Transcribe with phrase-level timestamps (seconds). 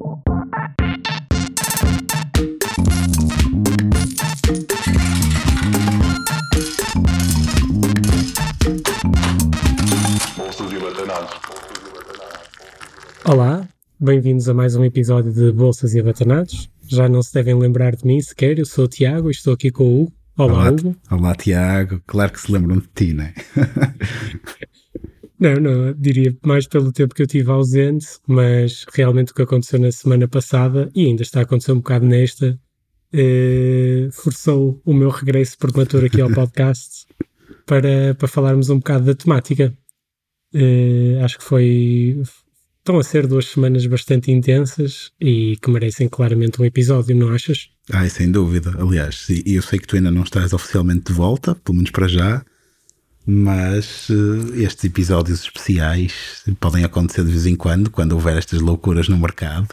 [0.00, 0.16] Olá,
[14.00, 16.70] bem-vindos a mais um episódio de Bolsas e Abatanados.
[16.88, 19.70] Já não se devem lembrar de mim sequer, eu sou o Tiago e estou aqui
[19.70, 20.12] com o Hugo.
[20.38, 20.96] Olá, olá Hugo.
[21.10, 22.00] Olá, Tiago.
[22.06, 23.34] Claro que se lembram de ti, não é?
[25.40, 29.80] não, não, diria mais pelo tempo que eu tive ausente, mas realmente o que aconteceu
[29.80, 32.60] na semana passada e ainda está a acontecer um bocado nesta,
[33.10, 37.06] eh, forçou o meu regresso prematuro aqui ao podcast
[37.64, 39.74] para, para falarmos um bocado da temática.
[40.52, 42.22] Eh, acho que foi,
[42.78, 47.70] estão a ser duas semanas bastante intensas e que merecem claramente um episódio, não achas?
[47.90, 48.74] Ai, sem dúvida.
[48.78, 52.44] Aliás, eu sei que tu ainda não estás oficialmente de volta, pelo menos para já,
[53.32, 59.08] mas uh, estes episódios especiais podem acontecer de vez em quando, quando houver estas loucuras
[59.08, 59.68] no mercado.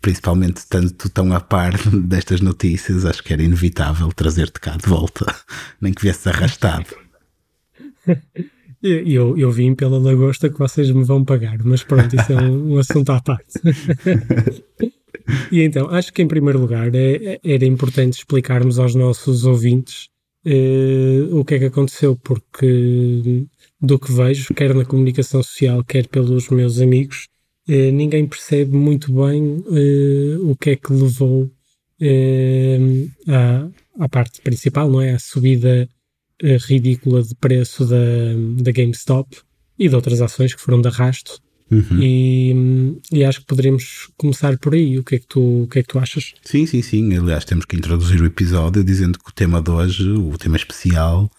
[0.00, 5.26] Principalmente tu tão a par destas notícias, acho que era inevitável trazer-te cá de volta,
[5.80, 6.86] nem que viesse arrastado.
[8.84, 12.72] Eu, eu vim pela lagosta que vocês me vão pagar, mas pronto, isso é um,
[12.72, 13.52] um assunto à parte.
[15.52, 20.08] e então, acho que em primeiro lugar é, era importante explicarmos aos nossos ouvintes
[20.46, 23.46] uh, o que é que aconteceu, porque
[23.80, 27.26] do que vejo, quer na comunicação social, quer pelos meus amigos,
[27.68, 31.50] uh, ninguém percebe muito bem uh, o que é que levou
[33.28, 35.12] à, à parte principal, não é?
[35.12, 35.88] A subida
[36.66, 39.36] ridícula de preço da, da GameStop
[39.78, 41.40] e de outras ações que foram de arrasto.
[41.72, 42.02] Uhum.
[42.02, 44.98] E, e, acho que poderíamos começar por aí.
[44.98, 46.34] O que, é que tu, o que é que tu achas?
[46.44, 47.16] Sim, sim, sim.
[47.16, 51.30] Aliás, temos que introduzir o episódio dizendo que o tema de hoje, o tema especial,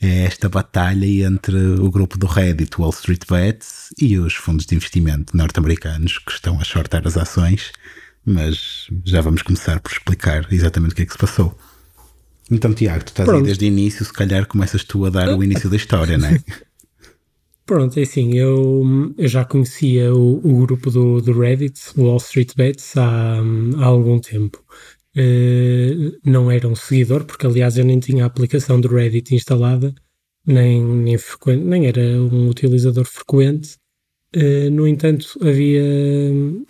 [0.00, 4.74] é esta batalha entre o grupo do Reddit, Wall Street Bets, e os fundos de
[4.74, 7.70] investimento norte-americanos que estão a shortar as ações.
[8.24, 11.56] Mas já vamos começar por explicar exatamente o que é que se passou.
[12.50, 13.42] Então, Tiago, tu estás Pronto.
[13.42, 16.28] aí desde o início, se calhar começas tu a dar o início da história, não
[16.28, 16.40] é?
[17.66, 22.52] Pronto, é assim, eu, eu já conhecia o, o grupo do, do Reddit, Wall Street
[22.56, 23.40] Bets, há,
[23.78, 24.64] há algum tempo.
[25.16, 29.92] Uh, não era um seguidor, porque aliás eu nem tinha a aplicação do Reddit instalada,
[30.46, 33.76] nem, nem, frequente, nem era um utilizador frequente.
[34.36, 35.82] Uh, no entanto, havia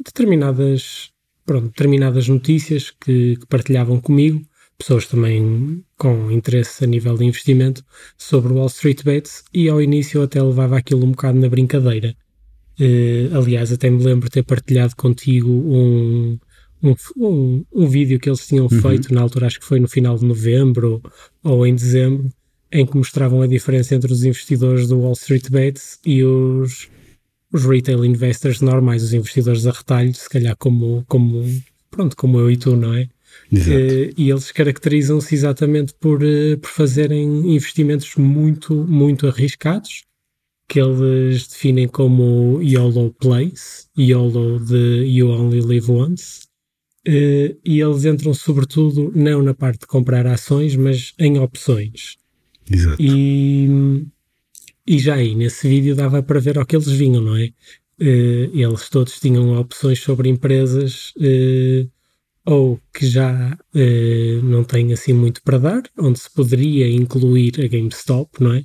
[0.02, 1.10] determinadas,
[1.44, 4.40] pronto, determinadas notícias que, que partilhavam comigo
[4.78, 7.84] pessoas também com interesse a nível de investimento
[8.16, 12.14] sobre o Wall Street Bets e ao início até levava aquilo um bocado na brincadeira.
[12.78, 16.38] Uh, aliás, até me lembro de ter partilhado contigo um,
[16.82, 18.80] um, um, um vídeo que eles tinham uhum.
[18.82, 21.02] feito na altura, acho que foi no final de novembro
[21.42, 22.28] ou, ou em dezembro,
[22.70, 26.88] em que mostravam a diferença entre os investidores do Wall Street Bets e os,
[27.50, 31.42] os retail investors normais, os investidores a retalho, se calhar como, como,
[31.90, 33.08] pronto, como eu e tu, não é?
[33.52, 40.02] Uh, e eles caracterizam-se exatamente por, uh, por fazerem investimentos muito, muito arriscados,
[40.68, 46.46] que eles definem como YOLO Plays, YOLO de You Only Live Once,
[47.06, 52.16] uh, e eles entram sobretudo não na parte de comprar ações, mas em opções.
[52.68, 53.00] Exato.
[53.00, 54.04] E,
[54.84, 57.50] e já aí, nesse vídeo, dava para ver ao que eles vinham, não é?
[57.98, 61.14] eles todos tinham opções sobre empresas
[62.46, 67.66] ou que já uh, não tem assim muito para dar, onde se poderia incluir a
[67.66, 68.60] GameStop, não é?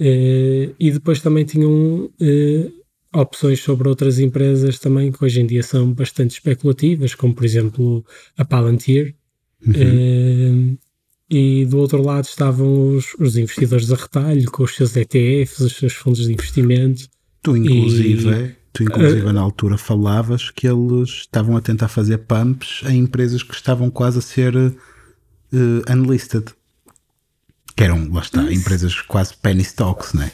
[0.00, 2.72] Uh, e depois também tinham uh,
[3.14, 8.04] opções sobre outras empresas também que hoje em dia são bastante especulativas, como por exemplo
[8.36, 9.14] a Palantir.
[9.64, 10.76] Uhum.
[11.30, 15.76] e do outro lado estavam os, os, investidores a retalho, com os seus ETFs, os
[15.76, 17.08] seus fundos de investimento.
[17.40, 22.18] Tu, inclusive, e, Tu, inclusive, uh, na altura falavas que eles estavam a tentar fazer
[22.18, 24.72] pumps em empresas que estavam quase a ser uh,
[25.90, 26.46] unlisted.
[27.76, 28.52] Que eram, lá está, isso.
[28.52, 30.32] empresas quase penny stocks, não é?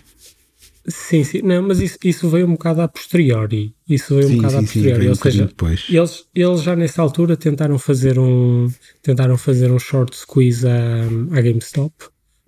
[0.89, 3.75] Sim, sim, não, mas isso, isso veio um bocado a posteriori.
[3.89, 5.03] Isso veio sim, um bocado sim, a posteriori.
[5.03, 5.87] Sim, ou um seja, depois.
[5.89, 11.05] Eles, eles já nessa altura tentaram fazer um tentaram fazer um short squeeze à,
[11.37, 11.93] à GameStop,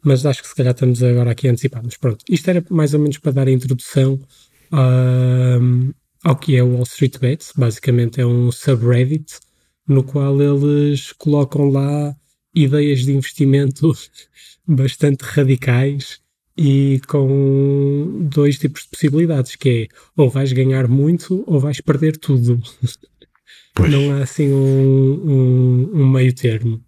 [0.03, 1.97] mas acho que se calhar estamos agora aqui antecipados.
[1.99, 4.19] Pronto, isto era mais ou menos para dar a introdução
[4.73, 5.93] um,
[6.25, 7.53] ao que é o Wall Street Bets.
[7.57, 9.39] Basicamente é um subreddit
[9.87, 12.15] no qual eles colocam lá
[12.55, 13.93] ideias de investimento
[14.67, 16.21] bastante radicais
[16.57, 22.17] e com dois tipos de possibilidades, que é ou vais ganhar muito ou vais perder
[22.17, 22.61] tudo.
[23.73, 23.93] Pois.
[23.93, 26.83] Não há assim um, um, um meio termo.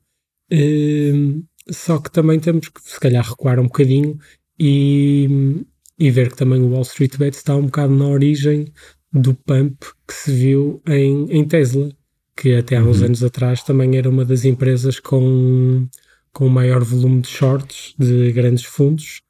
[0.51, 4.19] Um, só que também temos que se calhar recuar um bocadinho
[4.59, 5.65] e
[5.99, 8.73] e ver que também o Wall Street Bet está um bocado na origem
[9.13, 11.91] do pump que se viu em, em Tesla.
[12.37, 13.07] que até há uns uhum.
[13.07, 15.87] anos atrás também era uma das empresas com,
[16.33, 19.23] com maior volume de shorts de grandes fundos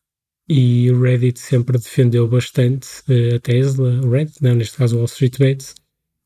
[0.49, 4.99] e o Reddit sempre defendeu bastante uh, a Tesla, o Reddit, não, neste caso o
[4.99, 5.75] Wall Street Bets,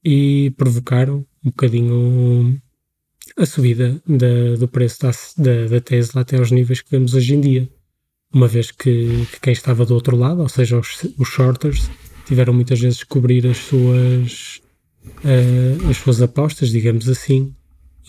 [0.04, 2.60] e provocaram um bocadinho
[3.36, 7.34] a subida da, do preço da, da, da, Tesla até aos níveis que vemos hoje
[7.34, 7.68] em dia.
[8.32, 11.90] Uma vez que, que quem estava do outro lado, ou seja, os, os shorters,
[12.26, 14.60] tiveram muitas vezes que cobrir as suas,
[15.24, 17.54] uh, as suas apostas, digamos assim,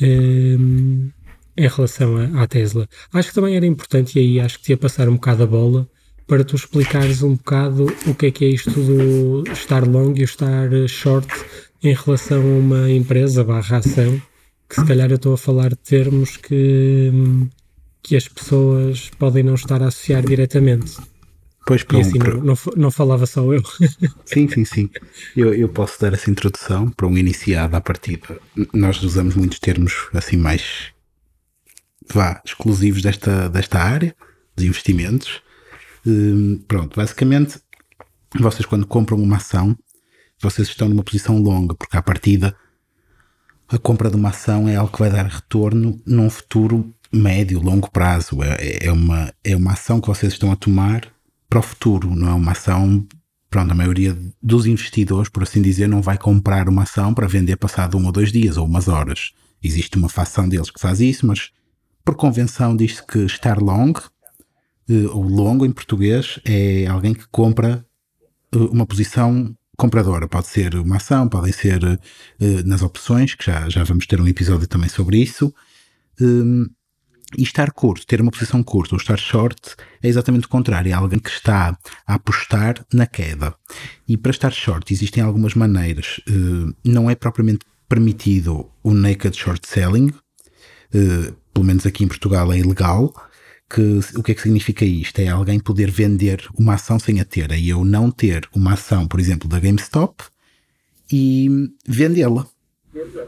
[0.01, 1.11] uh,
[1.57, 2.87] em relação à, à Tesla.
[3.13, 5.47] Acho que também era importante, e aí acho que te ia passar um bocado a
[5.47, 5.89] bola,
[6.27, 10.21] para tu explicares um bocado o que é que é isto do estar long e
[10.21, 11.27] o estar short
[11.81, 14.21] em relação a uma empresa barra ação,
[14.69, 17.11] que se calhar eu estou a falar de termos que,
[18.07, 20.95] que as pessoas podem não estar a associar diretamente.
[21.65, 23.61] Pois, para e assim, não, não, não, falava só eu.
[24.23, 24.89] Sim, sim, sim.
[25.35, 28.39] Eu, eu posso dar essa introdução para um iniciado à partida.
[28.73, 30.93] Nós usamos muitos termos assim mais
[32.09, 34.15] vá, exclusivos desta, desta área,
[34.55, 35.41] dos investimentos.
[36.05, 37.59] Hum, pronto, basicamente,
[38.39, 39.77] vocês quando compram uma ação,
[40.41, 42.55] vocês estão numa posição longa, porque à partida
[43.67, 47.89] a compra de uma ação é algo que vai dar retorno num futuro médio, longo
[47.89, 48.41] prazo.
[48.43, 51.11] É, é, uma, é uma ação que vocês estão a tomar
[51.49, 53.05] para o futuro, não é uma ação.
[53.49, 57.55] Pronto, a maioria dos investidores, por assim dizer, não vai comprar uma ação para vender
[57.55, 59.31] passado um ou dois dias ou umas horas.
[59.63, 61.51] Existe uma facção deles que faz isso, mas
[62.03, 63.93] por convenção diz-se que estar long,
[64.89, 67.85] eh, ou longo em português, é alguém que compra
[68.53, 70.27] eh, uma posição compradora.
[70.27, 71.99] Pode ser uma ação, podem ser uh,
[72.65, 75.53] nas opções, que já, já vamos ter um episódio também sobre isso.
[76.19, 76.65] Um,
[77.35, 80.89] e estar curto, ter uma posição curta ou estar short é exatamente o contrário.
[80.89, 83.53] É alguém que está a apostar na queda.
[84.07, 86.21] E para estar short existem algumas maneiras.
[86.29, 90.13] Uh, não é propriamente permitido o naked short selling.
[90.93, 93.13] Uh, pelo menos aqui em Portugal é ilegal
[93.69, 95.19] que o que é que significa isto?
[95.19, 97.51] É alguém poder vender uma ação sem a ter.
[97.51, 100.23] É eu não ter uma ação, por exemplo, da GameStop
[101.11, 102.47] e vendê-la.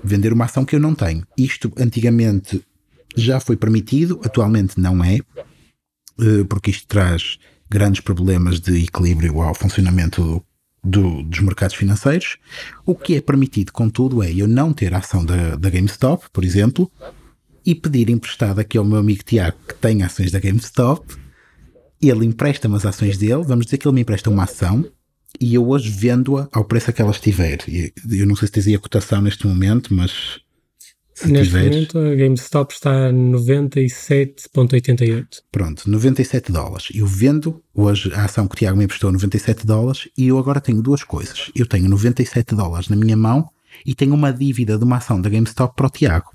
[0.03, 1.27] Vender uma ação que eu não tenho.
[1.37, 2.63] Isto antigamente
[3.15, 5.19] já foi permitido, atualmente não é,
[6.19, 7.39] eh, porque isto traz
[7.69, 10.43] grandes problemas de equilíbrio ao funcionamento
[10.83, 12.37] do, dos mercados financeiros.
[12.85, 16.43] O que é permitido, contudo, é eu não ter a ação da, da GameStop, por
[16.43, 16.91] exemplo,
[17.65, 21.15] e pedir emprestado aqui ao meu amigo Tiago, que tem ações da GameStop.
[22.01, 24.85] Ele empresta-me as ações dele, vamos dizer que ele me empresta uma ação
[25.39, 27.59] e eu hoje vendo-a ao preço que ela estiver.
[28.09, 30.39] Eu não sei se tens aí a cotação neste momento, mas.
[31.27, 31.71] Neste tiveres...
[31.71, 35.41] momento a GameStop está a 97,88.
[35.51, 36.87] Pronto, 97 dólares.
[36.93, 40.61] Eu vendo hoje a ação que o Tiago me emprestou 97 dólares e eu agora
[40.61, 41.51] tenho duas coisas.
[41.55, 43.49] Eu tenho 97 dólares na minha mão
[43.85, 46.31] e tenho uma dívida de uma ação da GameStop para o Tiago.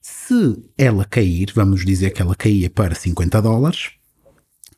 [0.00, 3.90] Se ela cair, vamos dizer que ela caía para 50 dólares,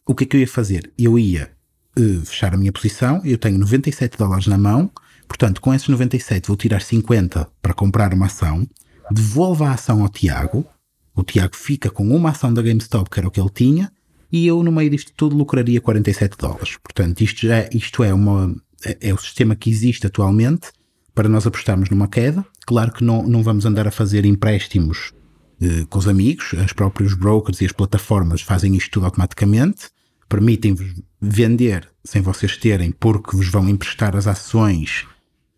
[0.07, 0.91] o que é que eu ia fazer?
[0.99, 1.51] Eu ia
[1.99, 4.91] uh, fechar a minha posição, eu tenho 97 dólares na mão,
[5.27, 8.67] portanto, com esses 97 vou tirar 50 para comprar uma ação,
[9.11, 10.67] devolvo a ação ao Tiago,
[11.15, 13.91] o Tiago fica com uma ação da GameStop, que era o que ele tinha,
[14.31, 16.77] e eu, no meio disto tudo, lucraria 47 dólares.
[16.83, 20.71] Portanto, isto, já, isto é, uma, é, é o sistema que existe atualmente
[21.15, 22.45] para nós apostarmos numa queda.
[22.67, 25.13] Claro que não, não vamos andar a fazer empréstimos
[25.61, 29.89] eh, com os amigos, os próprios brokers e as plataformas fazem isto tudo automaticamente,
[30.29, 35.05] permitem-vos vender sem vocês terem, porque vos vão emprestar as ações,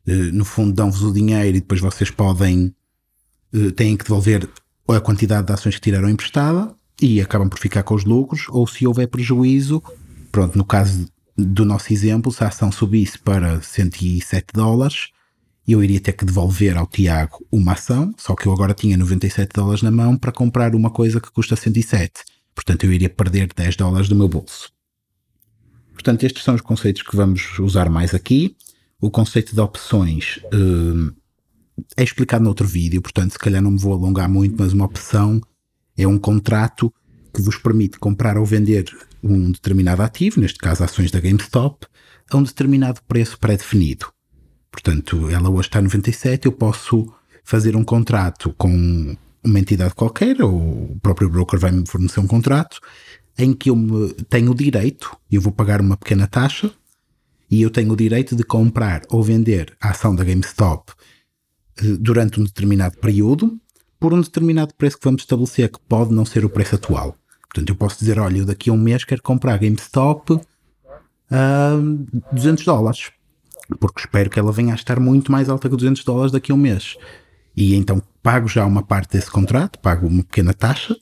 [0.06, 2.74] eh, no fundo dão-vos o dinheiro e depois vocês podem,
[3.76, 4.48] têm que devolver
[4.88, 8.66] a quantidade de ações que tiraram emprestada e acabam por ficar com os lucros, ou
[8.66, 9.82] se houver prejuízo,
[10.30, 15.08] pronto, no caso do nosso exemplo, se a ação subisse para 107 dólares,
[15.66, 19.52] eu iria ter que devolver ao Tiago uma ação, só que eu agora tinha 97
[19.54, 22.12] dólares na mão para comprar uma coisa que custa 107.
[22.54, 24.70] Portanto, eu iria perder 10 dólares do meu bolso.
[25.92, 28.56] Portanto, estes são os conceitos que vamos usar mais aqui.
[29.00, 31.14] O conceito de opções uh,
[31.96, 35.40] é explicado noutro vídeo, portanto, se calhar não me vou alongar muito, mas uma opção
[35.96, 36.92] é um contrato
[37.32, 38.84] que vos permite comprar ou vender
[39.22, 41.86] um determinado ativo, neste caso ações da GameStop,
[42.30, 44.06] a um determinado preço pré-definido.
[44.70, 47.12] Portanto, ela hoje está a 97, eu posso
[47.44, 52.26] fazer um contrato com uma entidade qualquer, ou o próprio broker vai me fornecer um
[52.26, 52.78] contrato,
[53.36, 56.72] em que eu tenho o direito, eu vou pagar uma pequena taxa,
[57.50, 60.92] e eu tenho o direito de comprar ou vender a ação da GameStop
[61.98, 63.58] durante um determinado período,
[63.98, 67.16] por um determinado preço que vamos estabelecer, que pode não ser o preço atual.
[67.42, 70.40] Portanto, eu posso dizer, olha, eu daqui a um mês quero comprar a GameStop
[71.30, 71.72] a
[72.32, 73.10] 200 dólares
[73.78, 76.54] porque espero que ela venha a estar muito mais alta que 200 dólares daqui a
[76.54, 76.96] um mês.
[77.56, 80.96] E então pago já uma parte desse contrato, pago uma pequena taxa,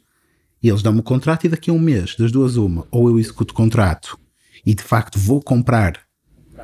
[0.62, 3.18] e eles dão-me o contrato e daqui a um mês, das duas uma, ou eu
[3.18, 4.18] executo o contrato
[4.66, 6.00] e de facto vou comprar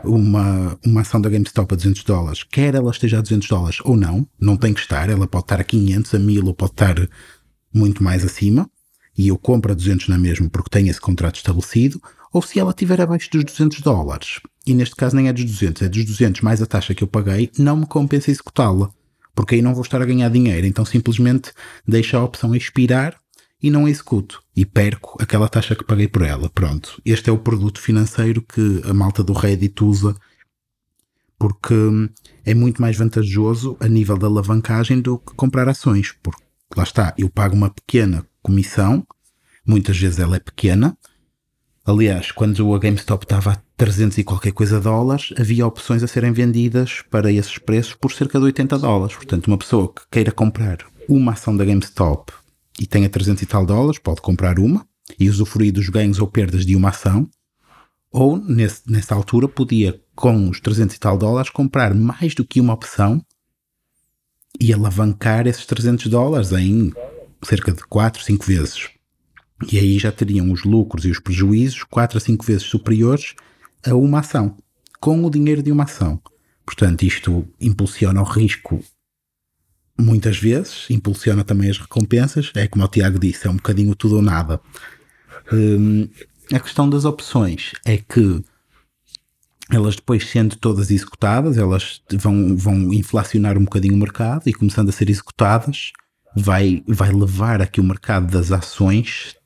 [0.07, 3.97] uma, uma ação da GameStop a 200 dólares, quer ela esteja a 200 dólares ou
[3.97, 7.09] não, não tem que estar, ela pode estar a 500, a 1000 ou pode estar
[7.73, 8.71] muito mais acima,
[9.17, 12.01] e eu compro a 200 na mesma porque tenho esse contrato estabelecido,
[12.33, 15.83] ou se ela estiver abaixo dos 200 dólares, e neste caso nem é dos 200,
[15.83, 18.91] é dos 200 mais a taxa que eu paguei, não me compensa executá-la,
[19.35, 21.53] porque aí não vou estar a ganhar dinheiro, então simplesmente
[21.87, 23.17] deixo a opção expirar
[23.63, 26.51] e não a executo e perco aquela taxa que paguei por ela.
[26.51, 30.15] Pronto, este é o produto financeiro que a malta do Reddit usa
[31.39, 31.75] porque
[32.45, 36.43] é muito mais vantajoso a nível da alavancagem do que comprar ações, porque
[36.77, 39.07] lá está, eu pago uma pequena comissão,
[39.67, 40.97] muitas vezes ela é pequena.
[41.85, 46.33] Aliás, quando a GameStop estava a 300 e qualquer coisa dólares, havia opções a serem
[46.33, 49.15] vendidas para esses preços por cerca de 80 dólares.
[49.15, 52.33] Portanto, uma pessoa que queira comprar uma ação da GameStop
[52.79, 54.87] e tenha 300 e tal dólares, pode comprar uma
[55.19, 57.29] e usufruir dos ganhos ou perdas de uma ação,
[58.11, 62.61] ou nesse, nessa altura podia, com os 300 e tal dólares, comprar mais do que
[62.61, 63.25] uma opção
[64.61, 66.93] e alavancar esses 300 dólares em
[67.43, 68.89] cerca de 4, 5 vezes.
[69.71, 73.35] E aí já teriam os lucros e os prejuízos 4 a 5 vezes superiores
[73.85, 74.57] a uma ação,
[75.01, 76.21] com o dinheiro de uma ação.
[76.65, 78.83] Portanto, isto impulsiona o risco
[79.99, 82.51] muitas vezes, impulsiona também as recompensas.
[82.55, 84.61] É como o Tiago disse, é um bocadinho tudo ou nada.
[85.53, 86.09] Hum,
[86.53, 88.43] a questão das opções é que
[89.71, 94.91] elas depois sendo todas executadas, elas vão, vão inflacionar um bocadinho o mercado e começando
[94.91, 95.93] a ser executadas,
[96.37, 99.37] vai, vai levar a que o mercado das ações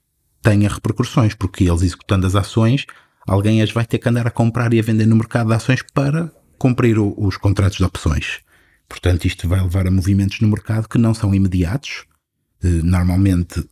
[0.42, 2.86] tenha repercussões, porque eles executando as ações,
[3.26, 5.82] alguém as vai ter que andar a comprar e a vender no mercado de ações
[5.94, 8.40] para cumprir o, os contratos de opções.
[8.88, 12.06] Portanto, isto vai levar a movimentos no mercado que não são imediatos.
[12.64, 13.64] Eh, normalmente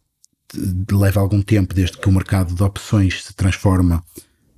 [0.92, 4.04] leva algum tempo desde que o mercado de opções se transforma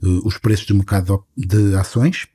[0.02, 2.26] eh, os preços do mercado de ações,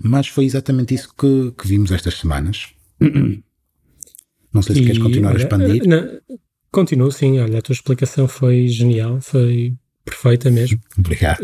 [0.00, 2.68] mas foi exatamente isso que, que vimos estas semanas.
[4.52, 5.82] Não sei se e, queres continuar olha, a expandir.
[5.82, 6.38] Eh, não,
[6.70, 7.38] continuo, sim.
[7.40, 10.80] Olha, a tua explicação foi genial, foi perfeita mesmo.
[10.96, 11.40] Obrigado.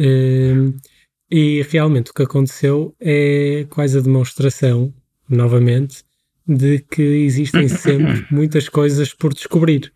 [1.31, 4.95] e realmente o que aconteceu é quase a demonstração
[5.35, 6.05] novamente,
[6.47, 9.93] de que existem sempre muitas coisas por descobrir.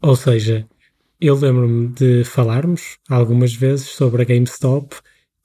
[0.00, 0.66] Ou seja,
[1.20, 4.96] eu lembro-me de falarmos algumas vezes sobre a GameStop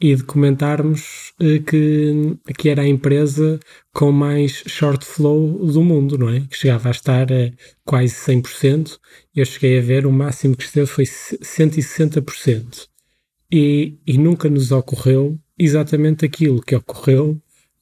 [0.01, 3.60] e de comentarmos eh, que, que era a empresa
[3.93, 6.41] com mais short flow do mundo, não é?
[6.41, 7.51] Que chegava a estar a
[7.86, 8.98] quase 100%.
[9.36, 12.88] Eu cheguei a ver o máximo que esteve foi 160%.
[13.51, 17.39] E, e nunca nos ocorreu exatamente aquilo que ocorreu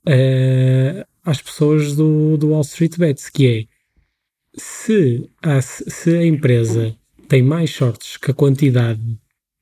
[0.10, 6.96] uh, às pessoas do, do Wall Street Bets, que é se a, se a empresa
[7.28, 9.02] tem mais shorts que a quantidade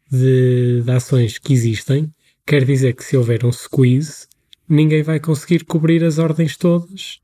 [0.10, 2.12] de, de ações que existem,
[2.46, 4.26] quer dizer que se houver um squeeze,
[4.68, 7.20] ninguém vai conseguir cobrir as ordens todas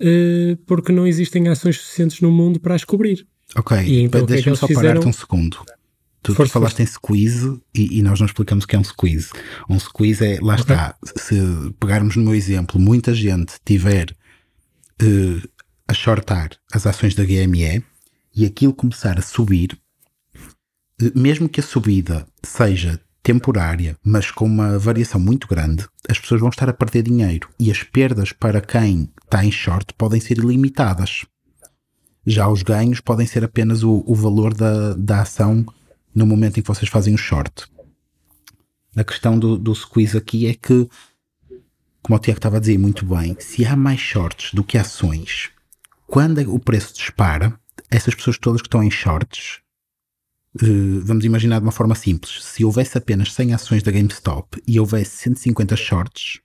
[0.00, 3.26] uh, porque não existem ações suficientes no mundo para as cobrir.
[3.56, 5.58] Ok, então, é deixa-me só parar-te um segundo.
[6.26, 6.82] Tu, força, falaste força.
[6.82, 9.30] em squeeze e, e, nós não explicamos o que é um squeeze.
[9.70, 10.74] Um squeeze é, lá okay.
[10.74, 11.36] está, se
[11.78, 14.10] pegarmos no meu exemplo, muita gente tiver
[15.00, 15.48] uh,
[15.86, 17.84] a shortar as ações da GME
[18.34, 19.78] e aquilo começar a subir,
[21.00, 26.40] uh, mesmo que a subida seja temporária, mas com uma variação muito grande, as pessoas
[26.40, 30.38] vão estar a perder dinheiro e as perdas para quem está em short podem ser
[30.38, 31.24] ilimitadas.
[32.26, 35.64] Já os ganhos podem ser apenas o, o valor da, da ação
[36.16, 37.66] no momento em que vocês fazem o short.
[38.96, 40.88] A questão do, do squeeze aqui é que,
[42.02, 45.50] como o Tiago estava a dizer muito bem, se há mais shorts do que ações,
[46.06, 49.60] quando o preço dispara, essas pessoas todas que estão em shorts,
[50.54, 54.80] uh, vamos imaginar de uma forma simples, se houvesse apenas 100 ações da GameStop e
[54.80, 56.40] houvesse 150 shorts,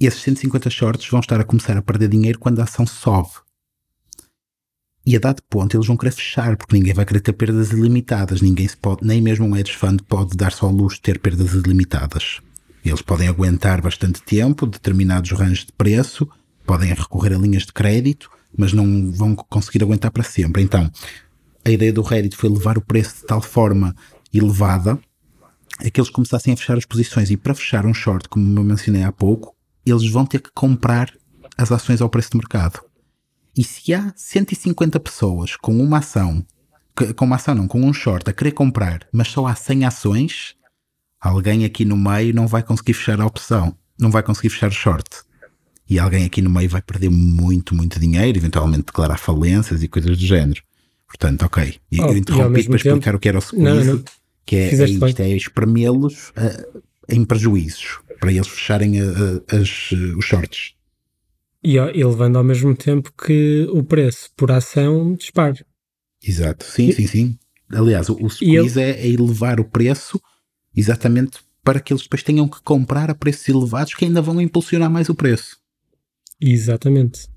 [0.00, 3.30] esses 150 shorts vão estar a começar a perder dinheiro quando a ação sobe.
[5.08, 8.42] E a dado ponto eles vão querer fechar, porque ninguém vai querer ter perdas ilimitadas.
[8.42, 11.54] Ninguém se pode, nem mesmo um hedge fund pode dar-se ao luxo de ter perdas
[11.54, 12.42] ilimitadas.
[12.84, 16.28] Eles podem aguentar bastante tempo, determinados ranges de preço,
[16.66, 20.62] podem recorrer a linhas de crédito, mas não vão conseguir aguentar para sempre.
[20.62, 20.92] Então,
[21.64, 23.96] a ideia do Reddit foi levar o preço de tal forma
[24.30, 24.98] elevada
[25.80, 27.30] é que eles começassem a fechar as posições.
[27.30, 31.10] E para fechar um short, como eu mencionei há pouco, eles vão ter que comprar
[31.56, 32.86] as ações ao preço de mercado.
[33.58, 36.46] E se há 150 pessoas com uma ação,
[37.16, 40.54] com uma ação não, com um short a querer comprar, mas só há 100 ações,
[41.20, 44.74] alguém aqui no meio não vai conseguir fechar a opção, não vai conseguir fechar o
[44.74, 45.08] short.
[45.90, 50.18] e alguém aqui no meio vai perder muito, muito dinheiro, eventualmente declarar falências e coisas
[50.18, 50.62] do género.
[51.06, 51.76] Portanto, ok.
[51.90, 54.04] E Oh, eu interrompi para explicar tempo- o que era o squeeze,
[54.44, 59.88] que é, é isto, é espremê-los ah, em prejuízos, para eles fecharem a- a- as,
[59.92, 60.74] eh, os shorts.
[61.62, 65.64] E, ó, e levando ao mesmo tempo que o preço por ação dispara.
[66.22, 67.38] Exato, sim, E- sim, sim.
[67.70, 68.30] Aliás, o, o E ele-
[68.68, 70.20] squeeze é, é elevar o preço
[70.76, 74.90] exatamente para que eles depois tenham que comprar a preços elevados que ainda vão impulsionar
[74.90, 75.58] mais o preço.
[76.40, 77.28] Exatamente.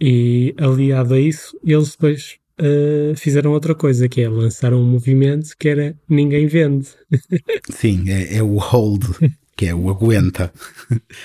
[0.00, 5.50] E aliado a isso, eles depois eh, fizeram outra coisa, que é lançaram um movimento
[5.58, 6.88] que era ninguém vende.
[7.70, 9.04] Sim, é, é o hold,
[9.58, 10.52] que é o aguenta.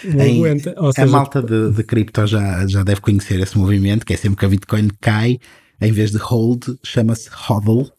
[0.04, 0.74] Em- aguenta.
[0.78, 4.18] Ou A seja, malta de, de cripto já, já deve conhecer esse movimento, que é
[4.18, 5.40] sempre que a Bitcoin cai,
[5.80, 7.92] em vez de hold, chama-se hodl,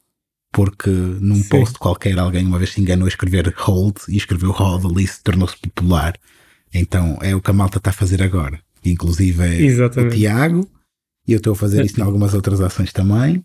[0.52, 1.48] porque num Sim.
[1.48, 5.20] post qualquer alguém uma vez se enganou a escrever hold e escreveu hodl e isso
[5.22, 6.18] tornou-se popular.
[6.74, 8.58] Então é o que a malta está a fazer agora.
[8.84, 9.62] Inclusive é
[10.02, 10.08] o.
[10.08, 10.68] Tiago,
[11.28, 13.40] e eu estou a fazer isso em algumas outras ações também.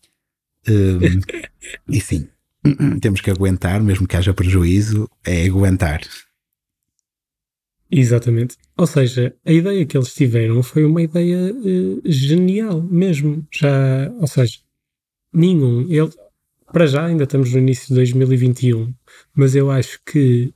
[0.67, 1.21] Um,
[1.87, 2.27] e sim,
[2.99, 6.01] temos que aguentar, mesmo que haja prejuízo, é aguentar.
[7.91, 8.55] Exatamente.
[8.77, 13.45] Ou seja, a ideia que eles tiveram foi uma ideia eh, genial mesmo.
[13.51, 14.59] Já, ou seja,
[15.33, 15.81] nenhum.
[15.89, 16.11] Ele,
[16.71, 18.93] para já ainda estamos no início de 2021,
[19.33, 20.53] mas eu acho que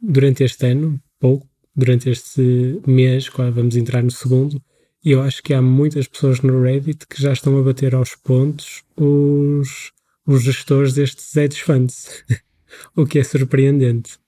[0.00, 4.60] durante este ano, pouco, durante este mês, quando vamos entrar no segundo,
[5.04, 8.82] eu acho que há muitas pessoas no Reddit que já estão a bater aos pontos
[8.96, 9.92] os,
[10.26, 12.24] os gestores destes hedge funds,
[12.96, 14.21] o que é surpreendente.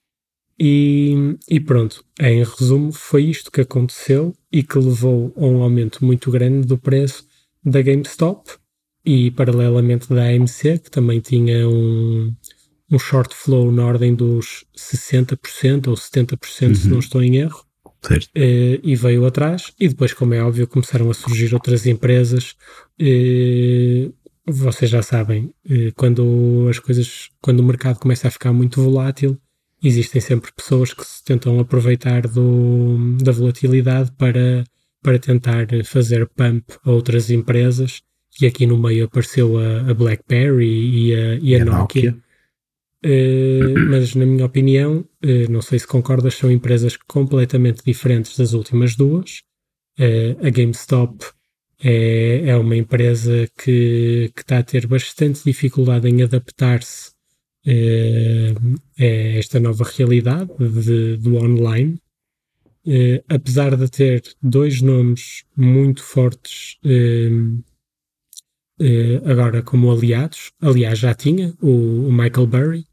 [0.59, 6.05] E, e pronto, em resumo, foi isto que aconteceu e que levou a um aumento
[6.05, 7.27] muito grande do preço
[7.65, 8.51] da GameStop
[9.05, 12.33] e, paralelamente, da AMC, que também tinha um,
[12.91, 16.93] um short flow na ordem dos 60% ou 70%, se Uhum.
[16.93, 17.65] não estou em erro,
[18.03, 18.29] Certo?
[18.35, 19.73] eh, e veio atrás.
[19.81, 22.55] E depois, como é óbvio, começaram a surgir outras empresas.
[23.01, 24.11] eh,
[24.47, 29.39] vocês já sabem, eh, quando as coisas, quando o mercado começa a ficar muito volátil,
[29.89, 34.65] existem sempre pessoas que se tentam aproveitar do, da volatilidade para,
[35.03, 38.03] para tentar fazer pump a outras empresas.
[38.41, 42.11] E aqui no meio apareceu a, a BlackBerry e a, e a E a Nokia.
[42.11, 42.25] Nokia.
[43.07, 48.55] Eh, mas na minha opinião, eh, não sei se concordas, são empresas completamente diferentes das
[48.55, 49.43] últimas duas.
[49.99, 51.23] Eh, a GameStop
[51.83, 57.14] é, é uma empresa que, que está a ter bastante dificuldade em adaptar-se
[57.67, 59.05] a
[59.39, 61.99] esta nova realidade de- do online.
[62.87, 67.31] Eh, apesar de ter dois nomes muito fortes eh,
[69.25, 72.87] agora como aliados, aliás já tinha o, o Michael Burry,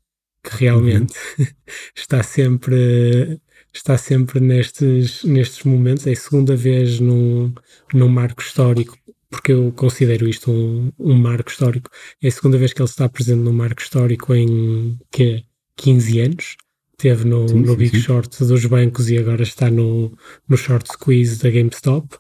[0.44, 1.14] que realmente
[1.96, 3.40] está sempre
[3.74, 7.54] está sempre nestes, nestes momentos, é a segunda vez num,
[7.94, 8.98] num marco histórico,
[9.32, 11.90] porque eu considero isto um, um marco histórico,
[12.22, 15.44] é a segunda vez que ele está presente num marco histórico em que
[15.78, 16.58] 15 anos.
[16.98, 18.04] Teve no, Sim, no sim, Big sim.
[18.04, 20.16] Short dos bancos e agora está no,
[20.48, 22.16] no Short Squeeze da GameStop.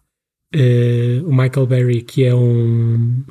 [0.53, 3.23] Eh, o Michael Berry, que é um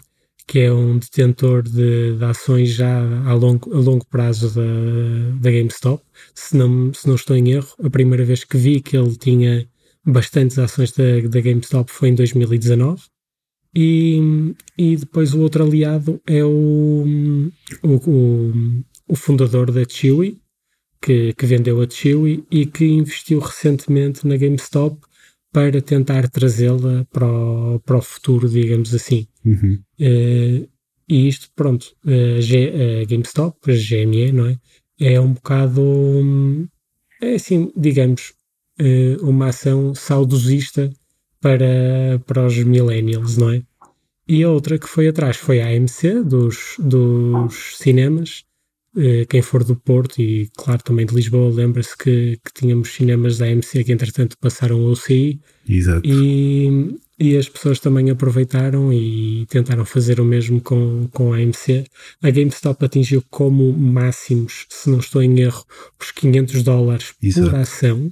[0.46, 5.50] que é um detentor de, de ações já a longo, a longo prazo da, da
[5.50, 6.02] GameStop.
[6.34, 9.68] Se não, se não estou em erro, a primeira vez que vi que ele tinha
[10.04, 13.02] bastantes ações da, da GameStop foi em 2019.
[13.74, 17.04] E, e depois o outro aliado é o,
[17.82, 18.52] o, o,
[19.08, 20.38] o fundador da Chewy,
[21.00, 24.98] que, que vendeu a Chewy e que investiu recentemente na GameStop
[25.52, 29.26] para tentar trazê-la para o, para o futuro, digamos assim.
[29.44, 29.80] Uhum.
[29.98, 30.66] Eh,
[31.08, 34.56] e isto, pronto, a, G- a GameStop, a GME, não é?
[35.00, 35.80] É um bocado,
[37.20, 38.32] é assim, digamos,
[38.78, 40.90] eh, uma ação saudosista
[41.40, 43.62] para, para os millennials, não é?
[44.28, 48.44] E a outra que foi atrás foi a AMC, dos, dos cinemas.
[48.96, 53.38] Eh, quem for do Porto e, claro, também de Lisboa, lembra-se que, que tínhamos cinemas
[53.38, 55.40] da AMC que, entretanto, passaram ao UCI.
[55.68, 56.02] Exato.
[56.04, 61.84] E, e as pessoas também aproveitaram e tentaram fazer o mesmo com, com a AMC.
[62.22, 65.64] A GameStop atingiu como máximos, se não estou em erro,
[66.00, 67.50] os 500 dólares Exato.
[67.50, 68.10] por ação.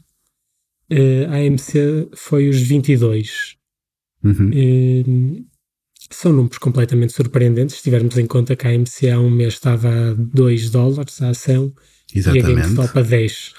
[0.91, 3.57] Eh, a AMC foi os 22.
[4.25, 4.51] Uhum.
[4.53, 5.43] Eh,
[6.11, 9.89] são números completamente surpreendentes, se tivermos em conta que a AMC há um mês estava
[9.89, 11.73] a 2 dólares a ação
[12.15, 12.55] e a Exatamente.
[12.75, 13.55] GameStop a 10.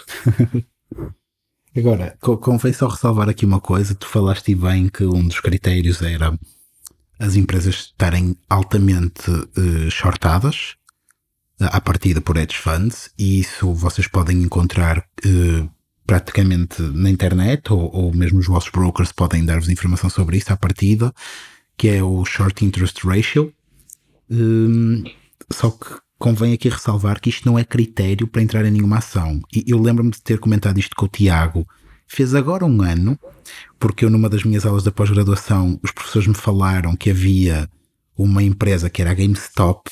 [1.77, 3.93] Agora, co- convém só ressalvar aqui uma coisa.
[3.93, 6.37] Tu falaste bem que um dos critérios era
[7.19, 10.75] as empresas estarem altamente eh, shortadas
[11.59, 15.67] à partida por hedge funds e isso vocês podem encontrar eh,
[16.09, 20.57] praticamente na internet, ou, ou mesmo os vossos brokers podem dar-vos informação sobre isso à
[20.57, 21.13] partida,
[21.77, 23.53] que é o Short Interest Ratio.
[24.27, 25.03] Um,
[25.53, 25.85] só que
[26.17, 29.39] convém aqui ressalvar que isto não é critério para entrar em nenhuma ação.
[29.53, 31.63] E eu lembro-me de ter comentado isto com o Tiago.
[32.07, 33.15] Fez agora um ano,
[33.77, 37.69] porque eu, numa das minhas aulas da pós-graduação, os professores me falaram que havia
[38.17, 39.91] uma empresa que era a GameStop,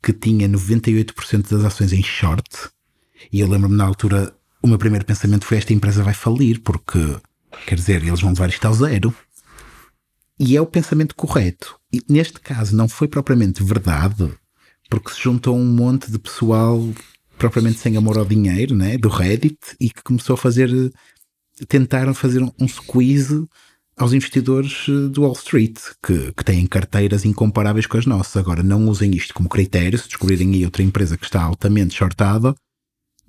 [0.00, 2.70] que tinha 98% das ações em short.
[3.32, 6.98] E eu lembro-me na altura, o meu primeiro pensamento foi: esta empresa vai falir, porque,
[7.66, 9.14] quer dizer, eles vão levar isto ao zero.
[10.38, 11.78] E é o pensamento correto.
[11.92, 14.32] E neste caso não foi propriamente verdade,
[14.88, 16.82] porque se juntou um monte de pessoal
[17.40, 20.70] propriamente sem amor ao dinheiro, né, do Reddit, e que começou a fazer,
[21.66, 23.46] tentaram fazer um, squeeze
[23.96, 28.36] aos investidores eh, do Wall Street, que, que têm carteiras incomparáveis com as nossas.
[28.36, 32.54] Agora, não usem isto como critério, se descobrirem aí outra empresa que está altamente shortada,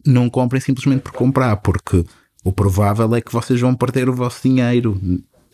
[0.06, 2.06] não comprem simplesmente por comprar, porque
[2.44, 5.00] o provável é que vocês vão perder o vosso dinheiro,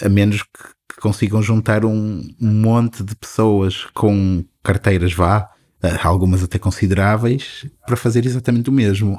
[0.02, 5.50] a menos que, que consigam juntar um, monte de pessoas com carteiras vá,
[5.82, 9.18] eh, algumas até consideráveis, para fazer exatamente o mesmo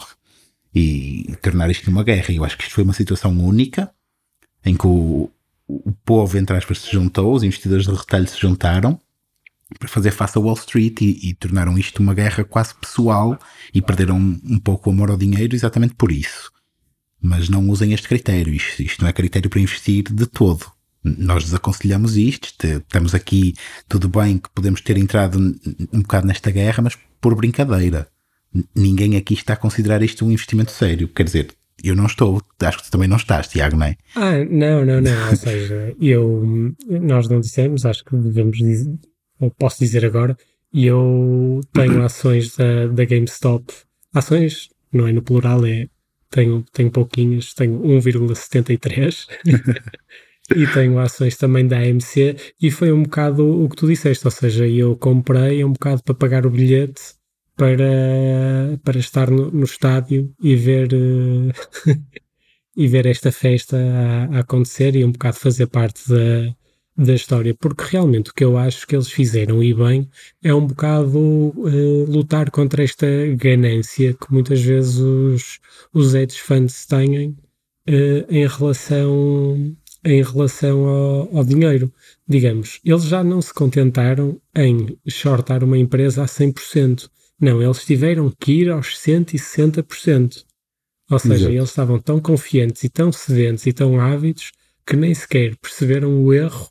[0.74, 2.32] e tornar isto uma guerra.
[2.32, 3.90] Eu acho que isto foi uma situação única
[4.64, 5.30] em que o,
[5.66, 8.98] o povo, entre aspas, se juntou, os investidores de retalho se juntaram
[9.76, 13.38] para fazer face a Wall Street e, e tornaram isto uma guerra quase pessoal
[13.74, 16.50] e perderam um, pouco o amor ao dinheiro exatamente por isso.
[17.20, 20.66] Mas não usem este critério, isto, isto não é critério para investir de todo.
[21.02, 23.54] Nós desaconselhamos isto, estamos aqui,
[23.88, 25.38] tudo bem que podemos ter entrado
[25.92, 28.09] um bocado nesta guerra, mas por brincadeira.
[28.74, 31.09] Ninguém aqui está a considerar isto um investimento sério.
[31.09, 31.48] Quer dizer,
[31.83, 33.96] eu não estou, acho que tu também não estás, Tiago, não é?
[34.16, 35.31] Ah, não, não, não.
[35.31, 38.98] Ou seja, eu, nós não dissemos, acho que devemos dizer,
[39.59, 40.37] posso dizer agora,
[40.72, 43.72] eu tenho ações da, da GameStop,
[44.14, 45.88] ações, não é no plural, é
[46.31, 49.27] tenho, tenho pouquinhas, tenho 1,73
[50.57, 54.31] e tenho ações também da AMC e foi um bocado o que tu disseste, ou
[54.31, 57.01] seja, eu comprei um bocado para pagar o bilhete
[57.57, 60.88] para, para estar no, no estádio e ver
[62.77, 66.55] e ver esta festa a, a, acontecer e um bocado fazer parte da,
[66.98, 70.11] da história, porque realmente o que eu acho que eles fizeram e bem
[70.42, 73.06] é um bocado uh, lutar contra esta
[73.37, 75.61] ganância que muitas vezes os,
[75.94, 77.37] os hedge funds têm uh,
[78.28, 81.92] em relação em relação ao, ao, dinheiro.
[82.26, 87.08] Digamos, eles já não se contentaram em shortar uma empresa a 100%.
[87.40, 90.44] Não, eles tiveram que ir aos 160%.
[91.11, 91.52] Ou seja, Exato.
[91.52, 94.52] eles estavam tão confiantes e tão sedentes e tão ávidos
[94.87, 96.68] que nem sequer perceberam o erro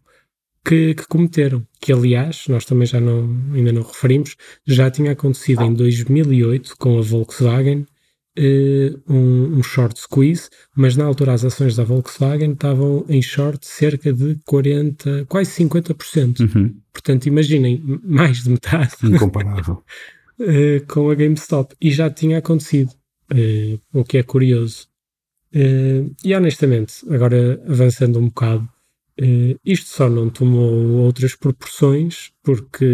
[0.68, 1.66] que, que, cometeram.
[1.80, 7.00] Que, aliás, nós também já não, ainda não referimos, já tinha acontecido em 2008 com
[7.00, 7.86] a Volkswagen
[8.38, 13.66] uh, um, um, short squeeze, mas na altura as ações da Volkswagen estavam em short
[13.66, 16.42] cerca de 40, quase 50%.
[16.42, 16.76] Uhum.
[16.92, 18.94] Portanto, imaginem, mais de metade.
[19.04, 19.82] Incomparável.
[20.40, 21.76] uh, com a GameStop.
[21.80, 22.92] E já tinha acontecido,
[23.32, 24.88] uh, o que é curioso.
[25.54, 28.68] e honestamente, agora avançando um bocado,
[29.66, 32.86] isto só não tomou outras proporções porque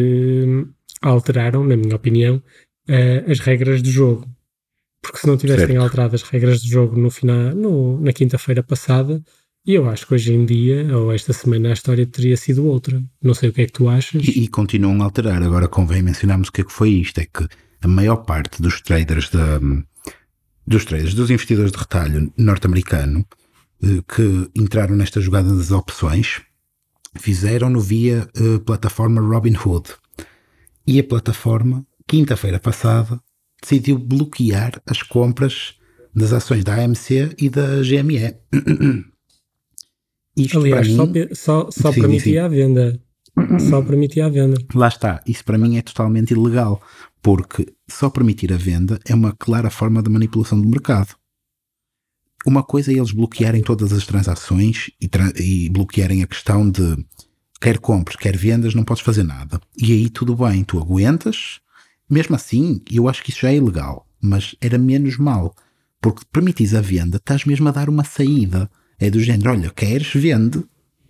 [0.48, 0.70] hum,
[1.02, 2.42] alteraram, na minha opinião,
[3.28, 4.28] as regras do jogo
[5.04, 5.82] porque se não tivessem certo.
[5.82, 9.22] alterado as regras do jogo no final, no, na quinta-feira passada,
[9.66, 13.04] eu acho que hoje em dia, ou esta semana, a história teria sido outra.
[13.22, 14.26] Não sei o que é que tu achas.
[14.26, 15.44] E, e continuam a alterar.
[15.44, 17.46] Agora convém mencionarmos o que é que foi isto: é que
[17.82, 19.60] a maior parte dos traders da,
[20.66, 23.42] dos traders, dos investidores de retalho norte-americano eh,
[24.08, 26.41] que entraram nesta jogada das opções
[27.15, 29.89] fizeram-no via uh, plataforma Robinhood.
[30.86, 33.19] E a plataforma, quinta-feira passada,
[33.62, 35.76] decidiu bloquear as compras
[36.13, 38.36] das ações da AMC e da GME.
[40.36, 42.46] Isto Aliás, mim, só, só, só sim, permitia sim.
[42.46, 43.00] a venda.
[43.69, 44.58] Só permitia a venda.
[44.74, 45.22] Lá está.
[45.28, 46.82] Isso para mim é totalmente ilegal,
[47.22, 51.15] porque só permitir a venda é uma clara forma de manipulação do mercado.
[52.45, 56.97] Uma coisa é eles bloquearem todas as transações e, tra e bloquearem a questão de
[57.62, 59.62] quer compras, quer vendas, não podes fazer nada.
[59.77, 61.62] E aí tudo bem, tu aguentas,
[62.10, 65.56] mesmo assim, eu acho que isso já é ilegal, mas era menos mal,
[66.01, 68.69] porque permitis a venda, estás mesmo a dar uma saída.
[68.99, 70.63] É do género, olha, queres, vende.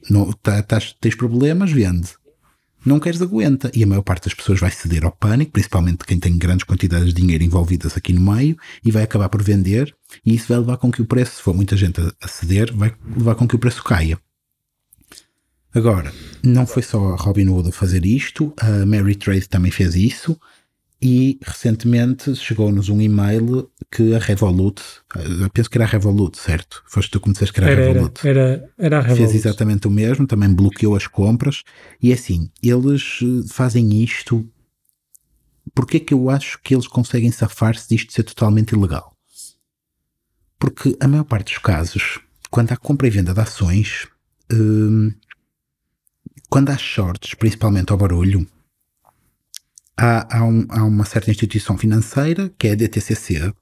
[0.10, 2.10] Não, tá, tás, tens problemas, vende.
[2.86, 3.72] Não queres, aguenta.
[3.74, 7.14] E a maior parte das pessoas vai ceder ao pânico, principalmente quem tem grandes quantidades
[7.14, 9.96] de dinheiro envolvidas aqui no meio, e vai acabar por vender,
[10.26, 12.94] e isso vai levar com que o preço, se for muita gente a ceder, vai
[13.16, 14.18] levar com que o preço caia.
[15.74, 20.40] Agora, não foi só a Robinhood a fazer isto, a Mary Trade também fez isso,
[21.02, 24.82] e recentemente chegou-nos um e-mail que a Revolut,
[25.42, 26.82] eu penso que era a Revolut, certo?
[26.88, 28.28] Foste tu que me disseste que era, era a Revolut.
[28.28, 29.32] Era, era, era a Revolut.
[29.32, 31.64] Fez exatamente o mesmo, também bloqueou as compras.
[32.02, 34.48] E assim, eles eh, fazem isto.
[35.76, 39.13] Porque é que eu acho que eles conseguem safar-se disto ser totalmente ilegal?
[40.64, 44.08] Porque a maior parte dos casos, quando há compra e venda de ações,
[44.50, 45.12] hum,
[46.50, 48.48] quando há shorts, principalmente ao barulho,
[49.98, 53.54] há, há, um, há, uma certa instituição financeira, que é a DTCC,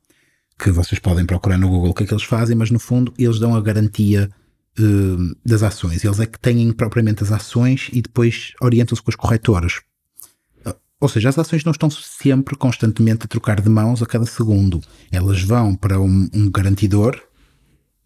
[0.60, 3.12] que vocês podem procurar no Google o que é que eles fazem, mas no fundo
[3.18, 4.30] eles dão a garantia
[4.80, 6.04] uh, das ações.
[6.04, 9.82] Eles é que têm propriamente as ações e depois orientam-se com as corretoras.
[11.02, 14.80] Ou seja, as ações não estão sempre constantemente a trocar de mãos a cada segundo.
[15.12, 17.20] Elas vão para um, um garantidor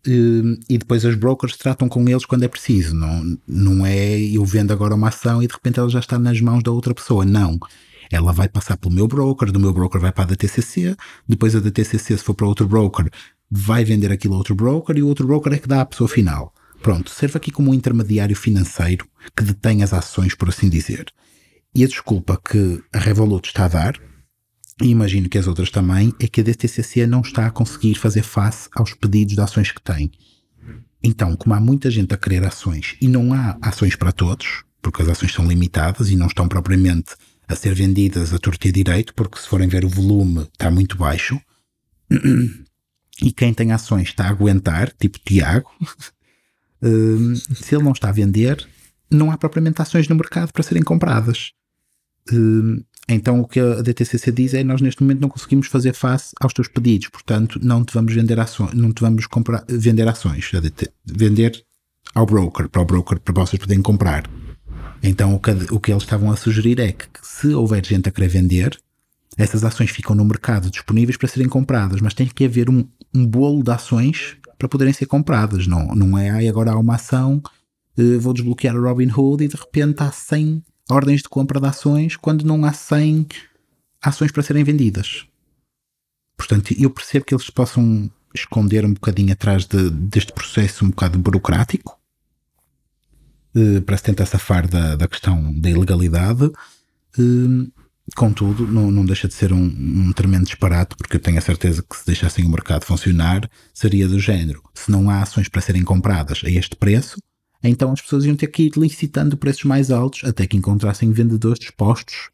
[0.07, 2.95] uh, e depois as brokers tratam com eles quando é preciso.
[2.95, 6.39] Não, não é eu vendo agora uma ação e de repente ela já está nas
[6.39, 7.25] mãos da outra pessoa.
[7.25, 7.59] Não
[8.11, 10.95] ela vai passar pelo meu broker, do meu broker vai para a DTCC,
[11.27, 13.09] depois a DTCC, se for para outro broker,
[13.49, 16.07] vai vender aquilo a outro broker e o outro broker é que dá à pessoa
[16.07, 16.53] final.
[16.81, 21.05] Pronto, serve aqui como um intermediário financeiro que detém as ações, por assim dizer.
[21.75, 23.99] E a desculpa que a Revolut está a dar,
[24.81, 28.23] e imagino que as outras também, é que a DTCC não está a conseguir fazer
[28.23, 30.09] face aos pedidos de ações que tem.
[31.03, 35.01] Então, como há muita gente a querer ações e não há ações para todos, porque
[35.01, 37.13] as ações são limitadas e não estão propriamente
[37.47, 40.71] a ser vendidas a torto e a direito, porque se forem ver o volume está
[40.71, 41.39] muito baixo.
[43.21, 45.69] E quem tem ações está a aguentar, tipo Tiago.
[46.83, 48.67] Hum, se ele não está a vender,
[49.09, 51.51] não há propriamente ações no mercado para serem compradas.
[52.31, 56.33] Hum, então o que a DTCC diz é nós neste momento não conseguimos fazer face
[56.41, 60.49] aos teus pedidos, portanto não te vamos vender ações, não te vamos comprar, vender ações,
[61.05, 61.63] vender
[62.15, 64.29] ao broker, para o broker para vocês poderem comprar.
[65.03, 68.11] Então o que, o que eles estavam a sugerir é que, se houver gente a
[68.11, 68.79] querer vender,
[69.37, 73.25] essas ações ficam no mercado disponíveis para serem compradas, mas tem que haver um, um
[73.25, 75.67] bolo de ações para poderem ser compradas.
[75.67, 77.41] Não, não é agora há uma ação,
[77.97, 82.15] uh, vou desbloquear o Robinhood e de repente há 100 ordens de compra de ações
[82.15, 83.27] quando não há 100
[84.01, 85.25] ações para serem vendidas.
[86.37, 91.17] Portanto, eu percebo que eles possam esconder um bocadinho atrás de, deste processo um bocado
[91.17, 91.97] burocrático,
[93.55, 96.51] eh, para se tentar safar da, da questão da ilegalidade.
[97.17, 97.71] Eh,
[98.15, 101.81] contudo, não, não deixa de ser um, um, tremendo disparate, porque eu tenho a certeza
[101.81, 104.61] que se deixassem o mercado funcionar, seria do género.
[104.73, 107.17] Se não há ações para serem compradas a este preço,
[107.69, 111.59] então as pessoas iam ter que ir licitando preços mais altos até que encontrassem vendedores
[111.59, 112.29] dispostos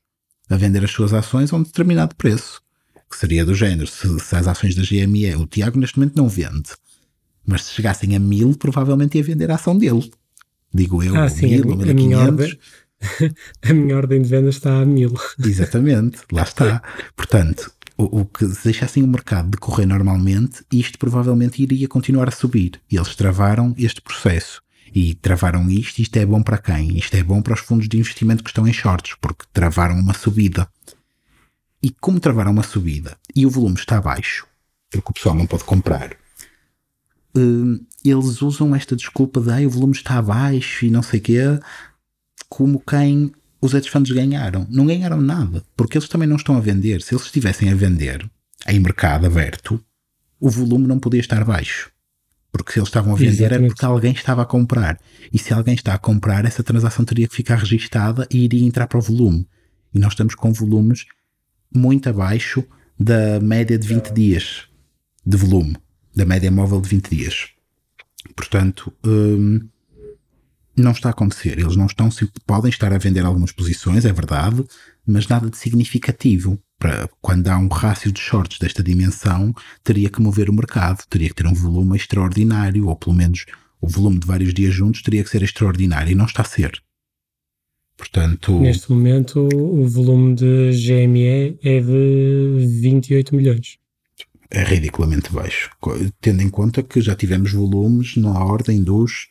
[0.49, 2.61] a vender as suas ações a um determinado preço.
[3.09, 6.29] Que seria do género, se, se as ações da GME, o Tiago neste momento não
[6.29, 6.69] vende,
[7.45, 10.09] mas se chegassem a mil, provavelmente ia vender a ação dele
[10.73, 12.59] digo eu, ah, sim, mil, a, a, minha ordem,
[13.61, 15.13] a minha ordem de venda está a mil.
[15.43, 16.81] Exatamente, lá está.
[17.15, 22.31] Portanto, o, o, que se deixassem o mercado decorrer normalmente, isto provavelmente iria continuar a
[22.31, 22.79] subir.
[22.89, 24.61] E eles travaram este processo.
[24.93, 26.97] E travaram isto, isto é bom para quem?
[26.97, 30.13] Isto é bom para os fundos de investimento que estão em shorts, porque travaram uma
[30.13, 30.67] subida.
[31.81, 34.45] E como travaram uma subida e o volume está baixo,
[34.91, 36.11] porque o pessoal não pode comprar,
[37.35, 41.23] uh, eles usam esta desculpa de ah, o volume está baixo e não sei o
[41.23, 41.59] quê,
[42.49, 44.67] como quem os hedge funds ganharam.
[44.69, 47.01] Não ganharam nada, porque eles também não estão a vender.
[47.01, 48.29] Se eles estivessem a vender
[48.67, 49.83] em mercado aberto,
[50.39, 51.91] o volume não podia estar baixo.
[52.51, 53.63] Porque se eles estavam a vender Exatamente.
[53.63, 54.99] era porque alguém estava a comprar.
[55.31, 58.87] E se alguém está a comprar, essa transação teria que ficar registada e iria entrar
[58.87, 59.47] para o volume.
[59.93, 61.05] E nós estamos com volumes
[61.73, 62.63] muito abaixo
[62.99, 64.65] da média de 20 dias
[65.25, 65.77] de volume
[66.15, 67.49] da média móvel de 20 dias.
[68.35, 69.67] Portanto, hum,
[70.75, 71.57] não está a acontecer.
[71.59, 72.09] Eles não estão,
[72.45, 74.63] podem estar a vender algumas posições, é verdade,
[75.05, 76.59] mas nada de significativo.
[76.81, 81.29] Para, quando há um rácio de shorts desta dimensão, teria que mover o mercado, teria
[81.29, 83.45] que ter um volume extraordinário, ou pelo menos
[83.79, 86.81] o volume de vários dias juntos teria que ser extraordinário, e não está a ser.
[87.95, 93.79] Portanto, Neste momento, o volume de GME é de 28 milhões
[94.53, 95.71] é ridiculamente baixo,
[96.19, 99.29] tendo em conta que já tivemos volumes na ordem dos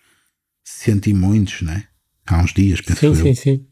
[0.64, 1.84] cento e muitos, né?
[2.26, 3.14] Há uns dias, penso sim, eu.
[3.14, 3.66] Sim, sim,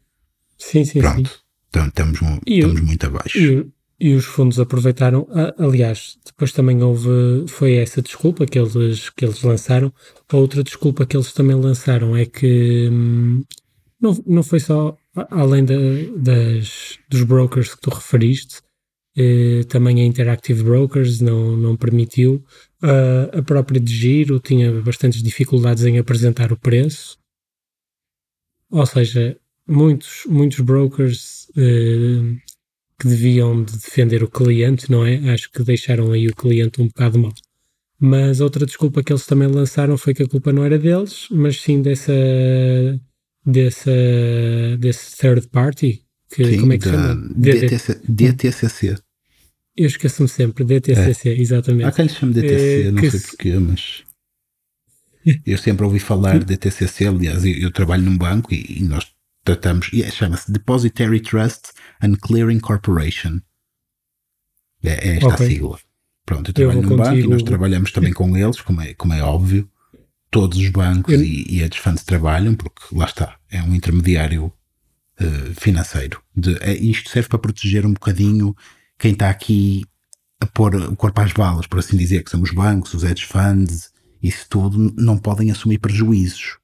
[0.59, 0.85] sim.
[0.85, 1.48] sim Pronto, sim.
[1.75, 3.37] Estamos, estamos muito abaixo.
[3.37, 3.67] E,
[3.99, 5.27] e, os fundos aproveitaram,
[5.57, 9.93] aliás, depois também houve, foi essa desculpa que eles, que eles lançaram.
[10.27, 13.43] A outra desculpa que eles também lançaram é que hum,
[14.01, 14.97] não, não foi só,
[15.29, 18.61] além das, dos brokers que tu referiste,
[19.17, 22.43] eh, também a Interactive Brokers não, não permitiu.
[22.81, 27.17] Uh, a própria de Giro tinha bastantes dificuldades em apresentar o preço.
[28.71, 29.37] Ou seja,
[29.69, 32.35] muitos, muitos brokers uh,
[32.99, 35.31] que deviam de defender o cliente, não é?
[35.33, 37.33] Acho que deixaram aí o cliente um bocado mal.
[38.01, 41.61] Mas outra desculpa que eles também lançaram foi que a culpa não era deles, mas
[41.61, 42.13] sim dessa
[43.45, 43.91] dessa
[44.79, 46.03] desse third party,
[46.33, 47.15] que Sim, como é que se chama?
[47.35, 48.95] DTC, DTCC.
[49.75, 51.85] Eu esqueço-me sempre, DTCC, exatamente.
[51.87, 54.03] Há quem lhe chame DTC, Eh, não sei se- porquê, mas.
[55.45, 59.05] Eu sempre ouvi falar de DTCC, aliás, eu, eu trabalho num banco e, e nós
[59.55, 63.39] tratamos, e é- chama-se Depository Trust and Clearing Corporation.
[64.83, 65.45] É, é esta Ok.
[65.45, 65.79] a sigla.
[66.25, 67.29] Pronto, eu Eu trabalho vou num banco e contigo.
[67.33, 69.69] nós trabalhamos também com eles, como é, como é óbvio.
[70.31, 74.53] Todos os bancos Eu- e, e hedge funds trabalham, porque lá está, é um intermediário
[75.21, 76.21] eh, financeiro.
[76.35, 78.55] De, é, isto serve para proteger um bocadinho
[78.97, 79.83] quem está aqui
[80.39, 83.25] a pôr o corpo às balas, por assim dizer, que são os bancos, os hedge
[83.25, 83.91] funds,
[84.23, 86.57] isso tudo, não podem assumir prejuízos.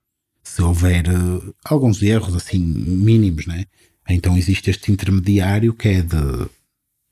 [0.56, 3.66] Se houver eh, alguns erros assim mínimos, né?
[4.08, 6.46] Então existe este intermediário que é de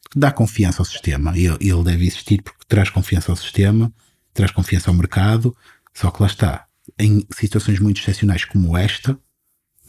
[0.10, 1.38] que dá confiança ao sistema.
[1.38, 3.94] Ele, ele deve existir porque traz confiança ao sistema,
[4.34, 5.54] traz confiança ao mercado,
[5.94, 6.68] só que lá está.
[6.98, 9.20] Em situações muito excepcionais como esta,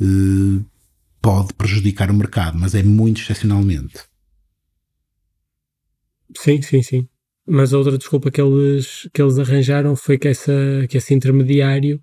[0.00, 0.64] eh,
[1.22, 4.00] pode prejudicar o mercado, mas é muito excepcionalmente.
[6.36, 7.08] Sim, sim, sim.
[7.46, 10.52] Mas a outra desculpa que eles, que eles arranjaram foi que, essa,
[10.88, 12.02] que esse intermediário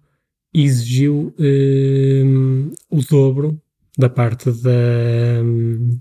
[0.54, 3.60] exigiu hum, o dobro
[3.98, 6.00] da parte da, hum,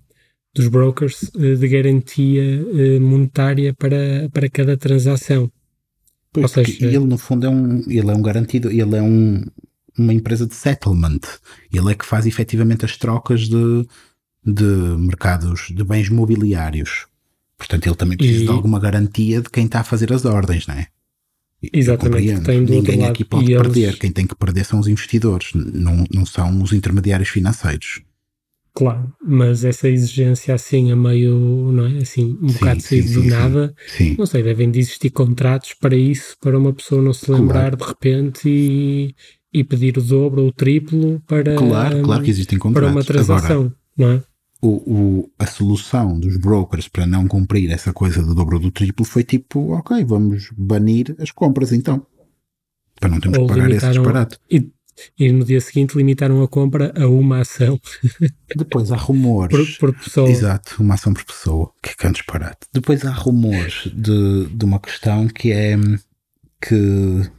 [0.55, 5.51] dos brokers eh, de garantia eh, monetária para, para cada transação.
[6.33, 9.45] Pois, Ou seja- ele no fundo é um, ele é um garantido, ele é um,
[9.99, 11.21] uma empresa de settlement.
[11.73, 13.87] Ele é que faz efetivamente as trocas de,
[14.45, 14.65] de
[14.99, 17.07] mercados de bens mobiliários.
[17.59, 20.67] Portanto, ele também precisa E- de alguma garantia de quem está a fazer as ordens,
[20.67, 20.87] não é?
[21.73, 23.99] Exatamente, tem do Ninguém aqui pode eles- perder.
[23.99, 28.03] Quem tem que perder são os investidores, não, não são os intermediários financeiros.
[28.73, 31.35] Claro, mas essa exigência assim a meio,
[31.73, 31.99] não é?
[31.99, 33.29] Assim, um Sim, bocado saído do sim.
[33.29, 34.15] nada, Sim.
[34.17, 37.43] não sei, devem de existir contratos para isso, para uma pessoa não se Claro.
[37.43, 39.15] lembrar de repente e,
[39.53, 42.93] e pedir o dobro ou o triplo para, Claro, claro que existem para contratos.
[42.93, 44.23] uma transação, Agora, não é?
[44.63, 44.69] O,
[45.21, 49.05] o- a solução dos brokers para não cumprir essa coisa do dobro ou do triplo
[49.05, 52.07] foi tipo, ok, vamos banir as compras então.
[53.01, 54.39] Para não termos Ou que pagar esse disparate.
[54.51, 54.71] E,
[55.19, 57.81] e no dia seguinte limitaram a compra a uma ação
[58.55, 59.79] Depois há rumores.
[59.79, 60.29] por, por pessoa.
[60.29, 62.67] Exato, uma ação por pessoa, que é um disparate.
[62.73, 65.77] Depois há rumores de, de uma questão que é
[66.61, 67.31] que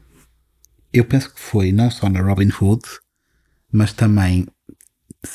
[0.92, 2.82] eu penso que foi não só na Robinhood,
[3.72, 4.48] mas também,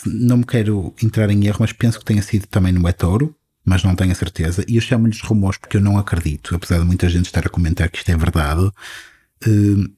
[0.06, 3.82] não me quero entrar em erro, mas penso que tenha sido também no eToro, mas
[3.82, 4.64] não tenho a certeza.
[4.68, 7.88] E eu chamo-lhes rumores porque eu não acredito, apesar de muita gente estar a comentar
[7.90, 8.70] que isto é verdade,
[9.46, 9.88] hum,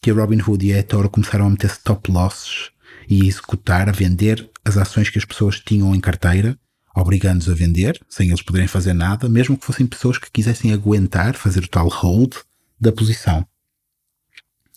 [0.00, 2.70] que a Robinhood e a eToro começaram a meter stop losses
[3.08, 6.58] e a executar, a vender as ações que as pessoas tinham em carteira,
[6.94, 11.34] obrigando-os a vender, sem eles poderem fazer nada, mesmo que fossem pessoas que quisessem aguentar,
[11.34, 12.34] fazer o tal hold
[12.80, 13.46] da posição.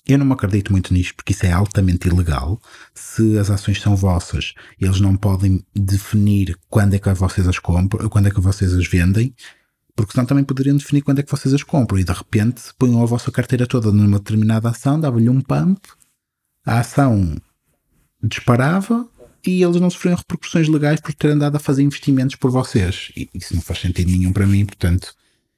[0.08, 2.62] Eu não me acredito muito nisto porque isso é altamente ilegal.
[2.94, 8.08] Se as ações são vossas, eles não podem definir quando é que vocês as compram,
[8.08, 9.36] quando é que vocês as vendem,
[9.96, 13.02] porque senão também poderiam definir quando é que vocês as compram e de repente ponham
[13.04, 15.82] a vossa carteira toda numa determinada ação, davam-lhe um pump,
[16.66, 17.36] a ação
[18.24, 19.08] disparava
[19.46, 23.12] e eles não sofriam repercussões legais por terem andado a fazer investimentos por vocês.
[23.16, 25.14] E isso não faz sentido nenhum para mim, portanto,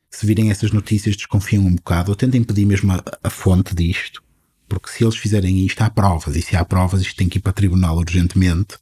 [0.09, 4.23] se virem essas notícias, desconfiem um bocado ou tentem pedir mesmo a, a fonte disto,
[4.69, 7.41] porque se eles fizerem isto, há provas, e se há provas, isto tem que ir
[7.41, 8.77] para tribunal urgentemente,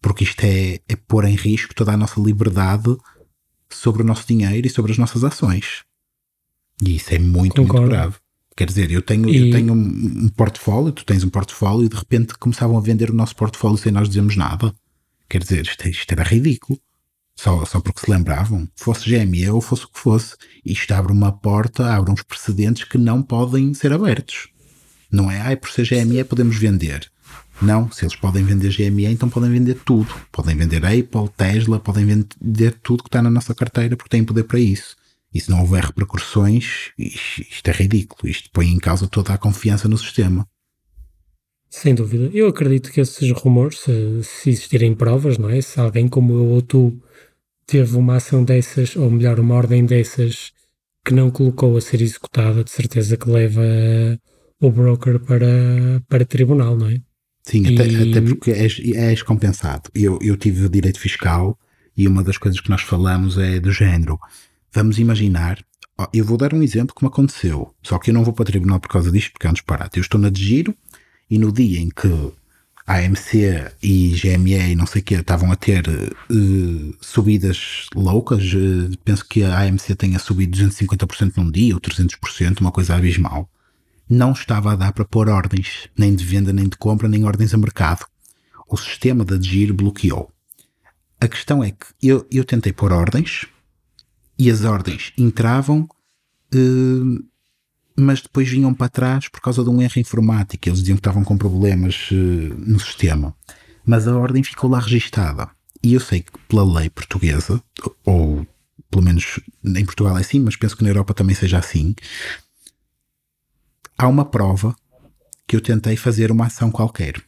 [0.00, 2.94] porque isto é, é pôr em risco toda a nossa liberdade
[3.70, 5.82] sobre o nosso dinheiro e sobre as nossas ações.
[6.82, 7.80] E isso é muito, Concordo.
[7.86, 8.16] muito grave.
[8.56, 11.88] Quer dizer, eu tenho, E- eu tenho um, um portfólio, tu tens um portfólio e
[11.88, 14.72] de repente começavam a vender o nosso portfólio sem nós dizermos nada.
[15.28, 16.78] Quer dizer, isto, isto era ridículo.
[17.36, 20.36] Só, só porque se lembravam, fosse GME ou fosse o que fosse.
[20.64, 24.48] Isto abre uma porta, abre uns precedentes que não podem ser abertos.
[25.10, 27.10] Não é, ai, por ser GME podemos vender.
[27.62, 30.12] Não, se eles podem vender GME, então podem vender tudo.
[30.32, 34.44] Podem vender Apple, Tesla, podem vender tudo que está na nossa carteira porque têm poder
[34.44, 34.96] para isso.
[35.32, 38.30] E se não houver repercussões, isto é ridículo.
[38.30, 40.46] Isto põe em causa toda a confiança no sistema.
[41.68, 42.30] Sem dúvida.
[42.32, 45.60] Eu acredito que esses rumores, se, se existirem provas, não é?
[45.60, 46.96] Se alguém como eu ou tu
[47.66, 50.52] teve uma ação dessas, ou melhor, uma ordem dessas,
[51.04, 53.62] que não colocou a ser executada, de certeza que leva
[54.66, 57.00] o broker para, para tribunal, não é?
[57.42, 59.90] Sim, até, E- até porque és, és compensado.
[59.94, 61.58] Eu, eu tive direito fiscal
[61.96, 64.18] e uma das coisas que nós falamos é do género.
[64.72, 65.64] Vamos imaginar,
[66.12, 68.80] eu vou dar um exemplo como aconteceu, só que eu não vou para o tribunal
[68.80, 69.98] por causa disto, porque é um disparate.
[69.98, 70.74] Eu estou na de giro
[71.30, 72.08] e no dia em que
[72.86, 78.42] a AMC e GME e não sei o que estavam a ter uh, subidas loucas.
[78.52, 83.48] Uh, penso que a AMC tenha subido 250% num dia ou 300%, uma coisa abismal.
[84.08, 87.54] Não estava a dar para pôr ordens, nem de venda, nem de compra, nem ordens
[87.54, 88.06] a mercado.
[88.68, 90.30] O sistema da DGIR bloqueou.
[91.20, 93.46] A questão é que eu, eu tentei pôr ordens
[94.38, 95.88] e as ordens entravam,
[96.54, 97.24] uh,
[97.96, 100.68] mas depois vinham para trás por causa de um erro informático.
[100.68, 103.34] Eles diziam que estavam com problemas uh, no sistema.
[103.86, 105.48] Mas a ordem ficou lá registada.
[105.82, 107.62] E eu sei que pela lei portuguesa,
[108.04, 108.46] ou
[108.90, 111.94] pelo menos em Portugal é assim, mas penso que na Europa também seja assim,
[113.96, 114.74] há uma prova
[115.46, 117.22] que eu tentei fazer uma ação qualquer.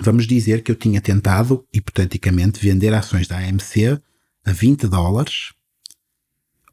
[0.00, 4.00] Vamos dizer que eu tinha tentado, hipoteticamente, vender ações da AMC
[4.44, 5.52] a 20 dólares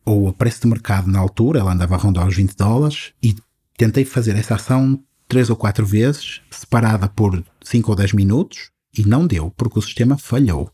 [0.06, 3.36] ou a preço de mercado na altura, ela andava a rondar os 20 dólares, e
[3.76, 9.04] tentei fazer essa ação três ou quatro vezes, separada por 5 ou 10 minutos, e
[9.04, 10.72] não deu, porque o sistema falhou.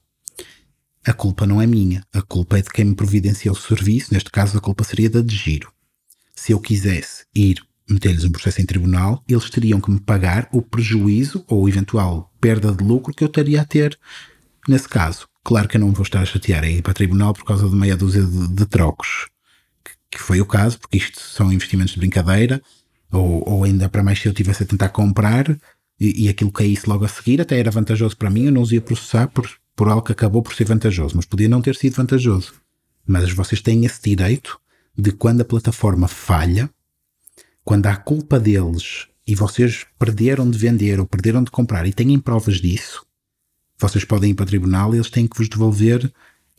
[1.05, 4.29] A culpa não é minha, a culpa é de quem me providenciou o serviço, neste
[4.29, 5.71] caso a culpa seria da de giro.
[6.35, 10.61] Se eu quisesse ir meter-lhes um processo em tribunal, eles teriam que me pagar o
[10.61, 13.97] prejuízo ou eventual perda de lucro que eu teria a ter
[14.67, 15.27] nesse caso.
[15.43, 17.75] Claro que eu não vou estar a chatear e ir para tribunal por causa de
[17.75, 19.27] meia dúzia de, de trocos,
[19.83, 22.61] que, que, foi o caso, porque isto são investimentos de brincadeira,
[23.11, 25.49] ou, ou ainda para mais se eu tivesse a tentar comprar
[25.99, 28.71] e, e aquilo caísse logo a seguir, até era vantajoso para mim, eu não os
[28.71, 31.95] ia processar por, por algo que acabou por ser vantajoso, mas podia não ter sido
[31.95, 32.53] vantajoso.
[33.05, 34.59] Mas vocês têm esse direito
[34.97, 36.69] de quando a plataforma falha,
[37.63, 42.19] quando há culpa deles e vocês perderam de vender ou perderam de comprar e têm
[42.19, 43.05] provas disso,
[43.79, 46.11] vocês podem ir para o tribunal e eles têm que vos devolver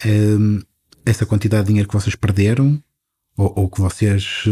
[0.05, 0.61] um,
[1.05, 2.82] essa quantidade de dinheiro que vocês perderam
[3.36, 4.44] ou, ou, que vocês.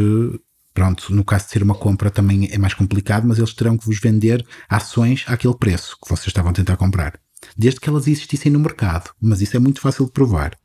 [0.72, 3.84] Pronto, no caso de ser uma compra também é mais complicado, mas eles terão que
[3.84, 7.18] vos vender ações àquele preço que vocês estavam a tentar comprar.
[7.56, 9.10] Desde que elas existissem no mercado.
[9.20, 10.56] Mas isso é muito fácil de provar.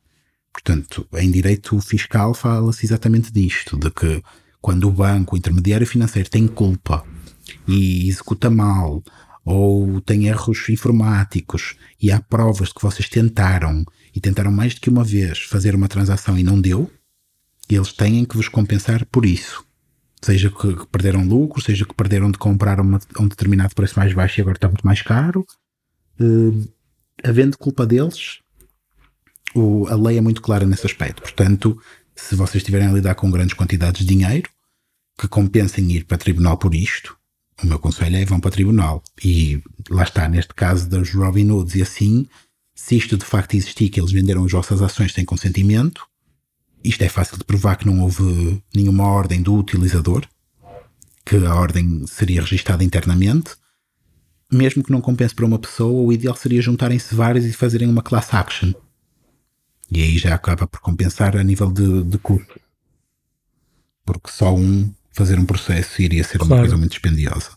[0.52, 4.22] Portanto, em direito fiscal fala-se exatamente disto: de que
[4.66, 7.06] quando o banco, o intermediário financeiro, tem culpa
[7.68, 9.00] e executa mal
[9.44, 14.80] ou tem erros informáticos e há provas de que vocês tentaram e tentaram mais do
[14.80, 16.90] que uma vez fazer uma transação e não deu,
[17.70, 19.64] eles têm que vos compensar por isso.
[20.20, 24.40] Seja que perderam lucro, seja que perderam de comprar uma, um determinado preço mais baixo
[24.40, 25.46] e agora está muito mais caro.
[26.20, 26.68] Uh,
[27.22, 28.40] havendo culpa deles,
[29.54, 31.22] o, a lei é muito clara nesse aspecto.
[31.22, 31.80] Portanto,
[32.16, 34.55] se vocês estiverem a lidar com grandes quantidades de dinheiro,
[35.18, 37.16] que compensem ir para tribunal por isto,
[37.62, 39.02] o meu conselho é vão para tribunal.
[39.24, 42.26] E lá está, neste caso dos Robin Hoods e assim,
[42.74, 46.06] se isto de facto existir, que eles venderam as vossas ações sem consentimento,
[46.84, 50.26] isto é fácil de provar que não houve nenhuma ordem do utilizador,
[51.24, 53.56] que a ordem seria registada internamente.
[54.52, 58.02] Mesmo que não compense para uma pessoa, o ideal seria juntarem-se vários e fazerem uma
[58.02, 58.72] class action.
[59.90, 62.60] E aí já acaba por compensar a nível de, de custo.
[64.04, 66.52] Porque só um fazer um processo iria ser claro.
[66.52, 67.50] uma coisa muito dispendiosa.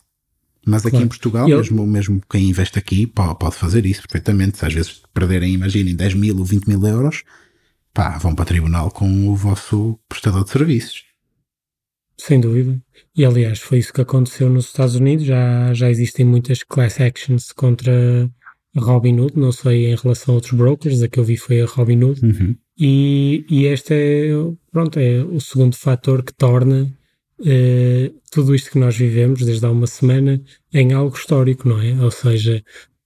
[0.66, 1.04] Mas aqui claro.
[1.04, 1.58] em Portugal, eu...
[1.58, 4.58] mesmo, mesmo quem investe aqui pode fazer isso perfeitamente.
[4.58, 7.22] Se às vezes perderem, imaginem, 10 mil ou 20 mil euros,
[7.92, 11.04] pá, vão para o tribunal com o vosso prestador de serviços.
[12.18, 12.80] Sem dúvida.
[13.16, 15.24] E aliás, foi isso que aconteceu nos Estados Unidos.
[15.24, 18.30] Já, já existem muitas class actions contra
[18.76, 21.66] a Robinhood, não sei em relação a outros brokers, a que eu vi foi a
[21.66, 22.24] Robinhood.
[22.24, 22.56] Uhum.
[22.78, 24.28] E, e este é,
[24.70, 26.90] pronto, é o segundo fator que torna
[27.40, 30.40] uh, tudo isto que nós vivemos desde há uma semana
[30.72, 31.92] em algo histórico, não é?
[32.02, 32.62] Ou seja,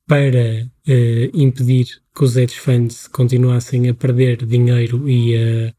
[0.06, 5.74] para uh, impedir que os hedge funds continuassem a perder dinheiro e a,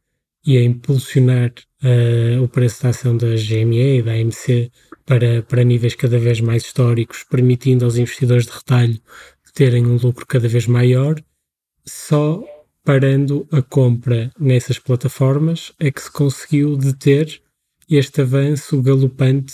[0.45, 1.53] e a impulsionar
[1.83, 4.71] uh, o preço da ação da GME e da AMC
[5.05, 8.99] para, para níveis cada vez mais históricos, permitindo aos investidores de retalho
[9.55, 11.15] terem um lucro cada vez maior,
[11.87, 12.43] só
[12.83, 17.41] parando a compra nessas plataformas é que se conseguiu deter
[17.89, 19.53] este avanço galopante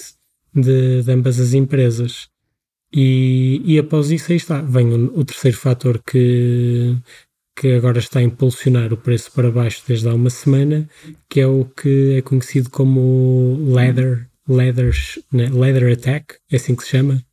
[0.53, 2.29] de, de ambas as empresas.
[2.93, 6.97] E, e, após isso aí está, vem o, o, terceiro fator que,
[7.55, 10.89] que agora está a impulsionar o preço para baixo desde há uma semana,
[11.29, 14.93] que é o que é conhecido como leather, leather,
[15.31, 15.49] né?
[15.49, 17.23] leather attack, é assim que se chama.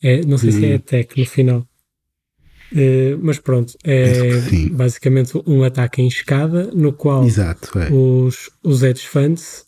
[0.00, 1.66] É, não sei se é attack no final.
[2.72, 4.10] Uh, mas pronto, é
[4.72, 7.88] basicamente um ataque em escada no qual Exato, é.
[7.92, 9.64] os, os hedge funds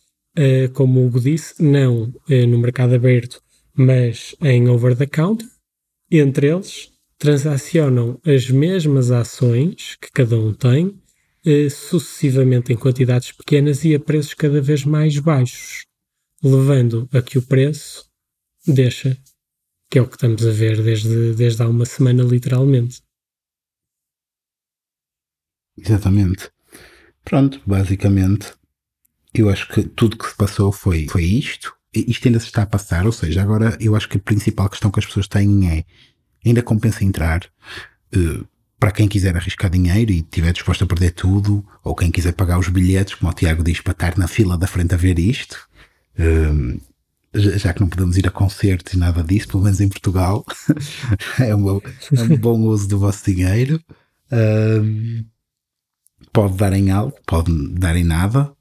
[0.75, 3.43] como o Hugo disse, não uh, no mercado aberto,
[3.75, 5.47] mas em over the counter.
[6.11, 13.85] Entre eles, transacionam as mesmas ações que cada um tem, uh, sucessivamente em quantidades pequenas
[13.85, 15.85] e a preços cada vez mais baixos,
[16.43, 18.07] levando a que o preço
[18.67, 19.17] deixa
[19.91, 23.03] que é o que estamos a ver desde, desde há uma semana, literalmente.
[25.77, 26.51] Exatamente.
[27.25, 28.53] Pronto, basicamente,
[29.35, 31.73] eu acho que tudo que se passou foi, foi isto.
[31.95, 34.91] Isto ainda se está a passar, ou seja, agora eu acho que a principal questão
[34.91, 35.85] que as pessoas têm é
[36.45, 37.45] ainda compensa entrar.
[38.15, 38.47] Uh,
[38.79, 42.59] para quem quiser arriscar dinheiro e estiver disposto a perder tudo, ou quem quiser pagar
[42.59, 45.69] os bilhetes, como o Tiago diz, para estar na fila da frente a ver isto,
[46.19, 46.79] um,
[47.35, 50.45] já que não podemos ir a concertos e nada disso, pelo menos em Portugal,
[51.41, 51.81] é, um bom,
[52.17, 53.83] é um bom uso do vosso dinheiro.
[54.31, 55.25] Um,
[56.33, 58.53] pode dar em algo, pode dar em nada,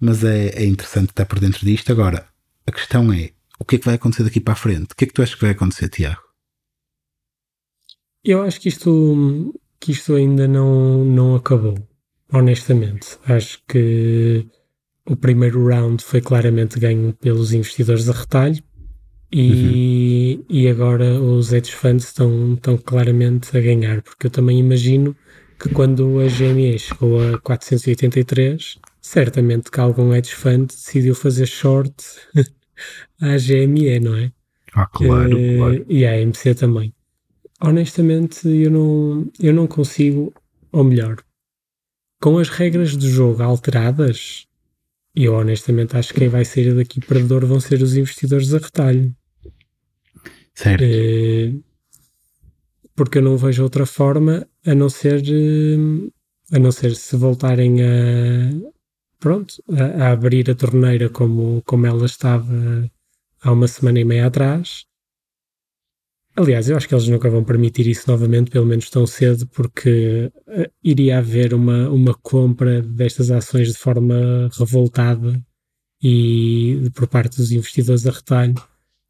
[0.00, 1.90] mas é, é interessante estar por dentro disto.
[1.90, 2.26] Agora,
[2.66, 4.92] a questão é: o que é que vai acontecer daqui para a frente?
[4.92, 6.22] O que é que tu achas que vai acontecer, Tiago?
[8.24, 11.78] Eu acho que isto, que isto ainda não, não acabou,
[12.32, 13.18] honestamente.
[13.24, 14.46] Acho que
[15.06, 18.62] o primeiro round foi claramente ganho pelos investidores a retalho
[19.32, 20.44] e, uhum.
[20.48, 25.16] e agora os hedge funds estão, estão claramente a ganhar, porque eu também imagino
[25.58, 31.94] que quando a GME chegou a 483, certamente que algum hedge fund decidiu fazer short
[33.20, 34.32] à GME, não é?
[34.74, 35.86] Ah, claro, uh, claro.
[35.88, 36.94] E à AMC também
[37.60, 40.32] honestamente eu não, eu não consigo,
[40.72, 41.16] ou melhor,
[42.20, 44.46] com as regras do jogo alteradas,
[45.14, 49.14] eu honestamente acho que quem vai sair daqui perdedor vão ser os investidores a retalho.
[50.54, 50.82] Certo.
[50.82, 51.52] É,
[52.98, 56.10] porque eu não vejo outra forma a não ser eh,
[56.50, 58.50] a não ser se voltarem a
[59.20, 62.90] pronto, a, a abrir a torneira como, como ela estava
[63.40, 64.84] há uma semana e meia atrás.
[66.36, 70.32] Aliás, eu acho que eles nunca vão permitir isso novamente, pelo menos tão cedo, porque
[70.46, 75.40] uh, iria haver uma, uma compra destas ações de forma revoltada
[76.02, 78.54] e por parte dos investidores a retalho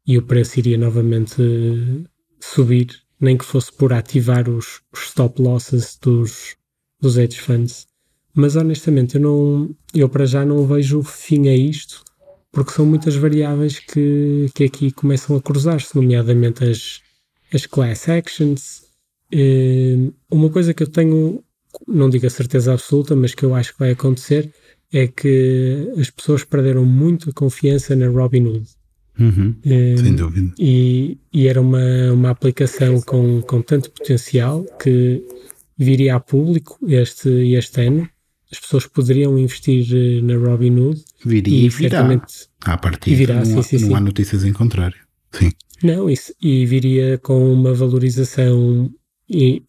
[0.05, 2.03] e o preço iria novamente uh,
[2.39, 6.55] subir, nem que fosse por ativar os, os stop losses dos,
[6.99, 7.87] dos hedge funds.
[8.33, 12.03] Mas honestamente, eu, não, eu para já não vejo fim a isto,
[12.51, 17.01] porque são muitas variáveis que, que aqui começam a cruzar-se, nomeadamente as
[17.53, 18.83] as class actions.
[19.31, 21.43] Ehm, uma coisa que eu tenho,
[21.87, 24.53] não digo a certeza absoluta, mas que eu acho que vai acontecer
[24.91, 28.67] é que as pessoas perderam muito a confiança na Robinhood.
[29.19, 30.53] Uhum, um, sem dúvida.
[30.57, 35.21] E, e, era uma, uma aplicação com, com tanto potencial que
[35.77, 38.09] viria a público este, este ano.
[38.51, 41.03] As pessoas poderiam investir eh, na Robinhood.
[41.23, 41.97] Viria e, virá.
[41.97, 43.95] Certamente, à partida, virá, não, sim, sim, não sim.
[43.95, 44.97] há notícias em contrário.
[45.31, 45.51] Sim.
[45.83, 48.91] Não, isso, e viria com uma valorização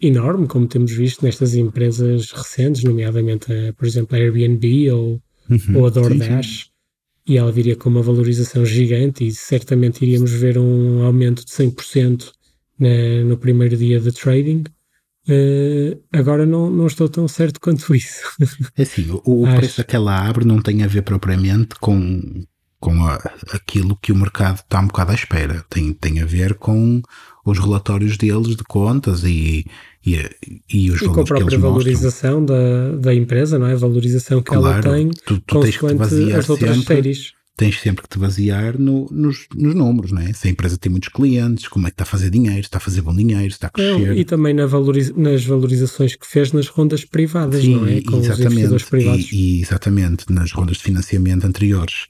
[0.01, 5.76] enorme, como temos visto nestas empresas recentes, nomeadamente, a, por exemplo, a Airbnb ou, uhum,
[5.76, 6.69] ou a DoorDash, sim, sim.
[7.30, 12.32] E ela viria com uma valorização gigante e certamente iríamos ver um aumento de 100%
[12.76, 14.64] na, no primeiro dia de trading.
[15.28, 18.20] Uh, agora não, não estou tão certo quanto isso.
[18.76, 22.20] É assim, o, o preço que ela abre não tem a ver propriamente com,
[22.80, 23.14] com a,
[23.52, 25.64] aquilo que o mercado está um bocado à espera.
[25.70, 27.00] Tem, tem a ver com
[27.51, 29.64] os relatórios deles de contas e,
[30.05, 30.18] e,
[30.72, 33.72] e os e com a própria valorização da, da empresa, não é?
[33.72, 36.94] A valorização que claro, ela tem tu, tu tens que te basear as outras sempre,
[36.94, 37.32] séries.
[37.57, 40.32] Tens sempre que te basear no, nos, nos números, não é?
[40.32, 42.80] Se a empresa tem muitos clientes, como é que está a fazer dinheiro, está a
[42.80, 44.07] fazer bom dinheiro, está a crescer.
[44.07, 48.01] Não, e também na valoriza nas valorizações que fez nas rondas privadas, Sim, não é?
[48.01, 49.30] Com exatamente, privados.
[49.30, 52.07] E, e exatamente, nas rondas de financiamento anteriores.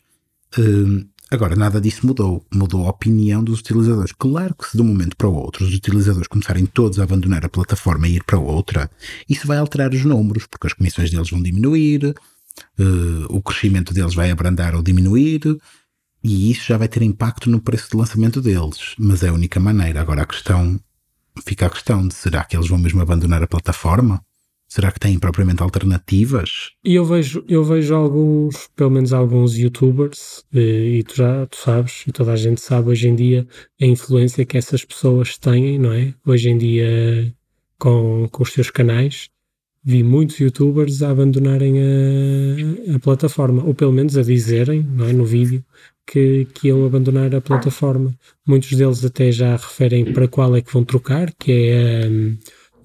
[0.56, 2.44] Uh, agora, nada disso mudou.
[2.52, 4.12] Mudou a opinião dos utilizadores.
[4.12, 7.44] Claro que se de um momento para o outro os utilizadores começarem todos a abandonar
[7.44, 8.90] a plataforma e ir para outra,
[9.28, 14.14] isso vai alterar os números, porque as comissões deles vão diminuir, uh, o crescimento deles
[14.14, 15.42] vai abrandar ou diminuir,
[16.22, 18.94] e isso já vai ter impacto no preço de lançamento deles.
[18.98, 20.00] Mas é a única maneira.
[20.00, 20.78] Agora a questão,
[21.46, 24.22] fica a questão de será que eles vão mesmo abandonar a plataforma?
[24.72, 26.70] Será que têm propriamente alternativas?
[26.84, 31.56] Eu vejo, eu vejo alguns, pelo menos alguns youtubers, e, eh, e tu já tu
[31.56, 33.44] sabes, e toda a gente sabe hoje em dia
[33.82, 36.14] a influência que essas pessoas têm, não é?
[36.24, 37.34] Hoje em dia
[37.80, 39.28] com, com os seus canais.
[39.82, 45.12] Vi muitos youtubers a abandonarem a, a plataforma, ou pelo menos a dizerem, não é,
[45.12, 45.64] no vídeo,
[46.06, 48.14] que, que iam abandonar a plataforma.
[48.46, 52.04] Muitos deles até já referem para qual é que vão trocar, que é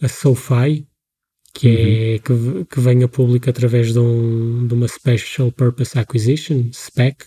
[0.01, 0.88] a, a SoFi,
[1.56, 2.66] que, é, uhum.
[2.66, 7.24] que, que vem a público através de, um, de uma Special Purpose Acquisition, SPEC,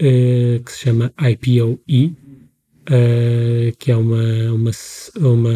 [0.00, 2.16] uh, que se chama IPOE,
[2.86, 4.70] uh, que é uma, uma,
[5.16, 5.50] uma,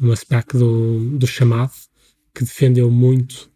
[0.00, 1.72] uma SPEC do, do chamado,
[2.32, 3.50] que defendeu muito,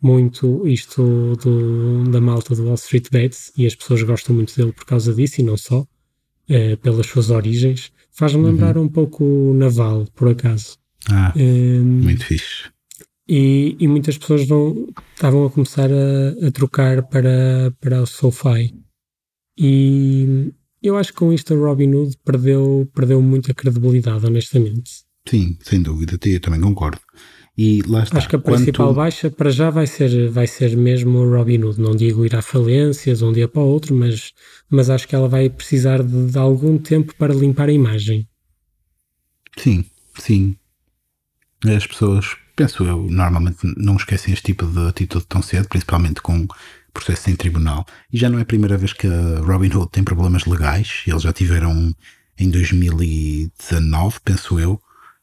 [0.00, 4.72] muito isto do, da malta do Wall Street Bets, e as pessoas gostam muito dele
[4.72, 5.80] por causa disso, e não só.
[5.80, 7.90] uh, pelas suas origens.
[8.12, 8.50] Faz-me uhum.
[8.50, 10.78] lembrar um pouco o Naval, por acaso.
[11.10, 12.72] Ah, muito fixe.
[13.26, 18.74] E, e, muitas pessoas vão, estavam a começar a, a, trocar para, para o SoFi.
[19.56, 20.52] E
[20.82, 25.04] eu acho que com isto a Robinhood perdeu, perdeu muita credibilidade, honestamente.
[25.26, 27.00] Sim, sem dúvida, eu também concordo.
[27.56, 28.18] E lá está.
[28.18, 28.96] Acho que a principal Quanto...
[28.96, 31.80] baixa para já vai ser, vai ser mesmo o Robinhood.
[31.80, 34.32] Não digo ir à falência de um dia para o outro, mas,
[34.68, 38.28] mas acho que ela vai precisar de, de algum tempo para limpar a imagem.
[39.56, 39.84] Sim,
[40.18, 40.56] sim.
[41.64, 46.46] As pessoas, penso eu, normalmente não esquecem este tipo de atitude tão cedo, principalmente com
[46.92, 47.86] processos em tribunal.
[48.12, 51.02] E já não é a primeira vez que a Robinhood tem problemas legais.
[51.06, 51.94] Eles já tiveram
[52.38, 54.80] em 2019, penso eu,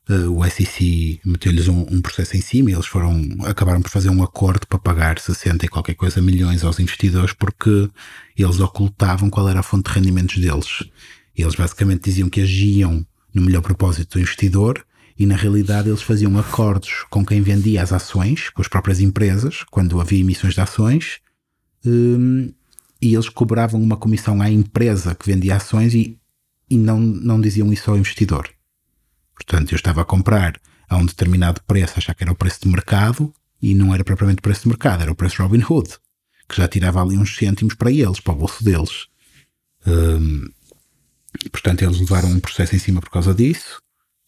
[0.10, 4.10] uh, o SEC meteu-lhes um, um, processo em cima e eles foram, acabaram por fazer
[4.10, 7.90] um acordo para pagar 60 e qualquer coisa milhões aos investidores porque
[8.38, 10.84] eles ocultavam qual era a fonte de rendimentos deles.
[11.36, 14.86] Eles basicamente diziam que agiam no melhor propósito do investidor
[15.18, 19.64] e na realidade eles faziam acordos com quem vendia as ações, com as próprias empresas,
[19.70, 21.20] quando havia emissões de ações,
[21.86, 22.52] um,
[23.02, 26.20] e eles cobravam uma comissão à empresa que vendia ações e,
[26.70, 28.50] e não, não diziam isso ao investidor.
[29.34, 32.70] Portanto, eu estava a comprar a um determinado preço, achar que era o preço de
[32.70, 35.98] mercado, e não era propriamente o preço de mercado, era o preço Robin Hood,
[36.48, 39.08] que já tirava ali uns cêntimos para eles, para o bolso deles.
[39.88, 40.50] Hum,
[41.52, 43.82] portanto, eles levaram um processo em cima por causa disso.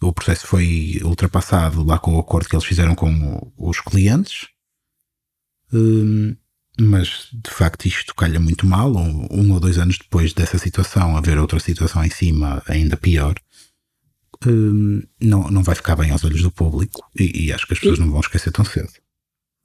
[0.04, 4.48] O processo foi ultrapassado lá com o acordo que eles fizeram com os clientes.
[5.72, 6.36] Hum,
[6.80, 8.96] mas de facto isto calha muito mal.
[8.96, 13.36] Um, um, ou dois anos depois dessa situação, haver outra situação em cima ainda pior
[14.48, 17.80] um, não, não vai ficar bem aos olhos do público e, e acho que as
[17.80, 18.92] pessoas e, não vão esquecer tão cedo.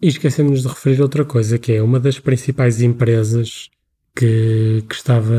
[0.00, 3.68] E esquecemos de referir outra coisa, que é uma das principais empresas
[4.14, 5.34] que, que, estava,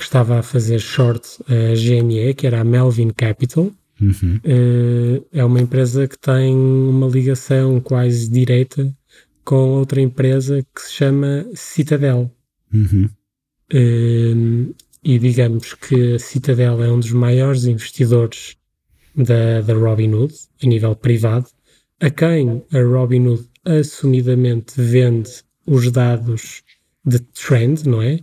[0.00, 3.70] que estava a fazer short a GME, que era a Melvin Capital.
[4.00, 4.40] Uhum.
[4.42, 8.90] Uh, é uma empresa que tem uma ligação quase direta
[9.44, 12.30] com outra empresa que se chama Citadel.
[12.72, 13.10] Uhum.
[13.70, 14.74] Uh,
[15.04, 18.56] e digamos que a Citadel é um dos maiores investidores
[19.14, 20.32] da, da Robinhood,
[20.62, 21.46] a nível privado,
[22.00, 25.30] a quem a Robinhood assumidamente vende
[25.66, 26.62] os dados
[27.04, 28.20] de trend, não é?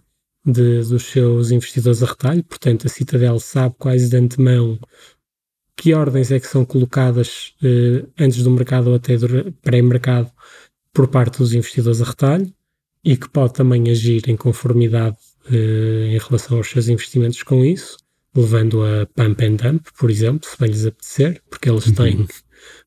[0.49, 4.79] De, dos seus investidores a retalho, portanto a Citadel sabe quase de antemão
[5.75, 10.31] que ordens é que são colocadas eh, antes do mercado ou até do pré-mercado
[10.91, 12.51] por parte dos investidores a retalho
[13.03, 15.17] e que pode também agir em conformidade
[15.51, 17.97] eh, em relação aos seus investimentos com isso,
[18.35, 22.27] levando a pump and dump, por exemplo, se bem lhes apetecer, porque eles têm uhum.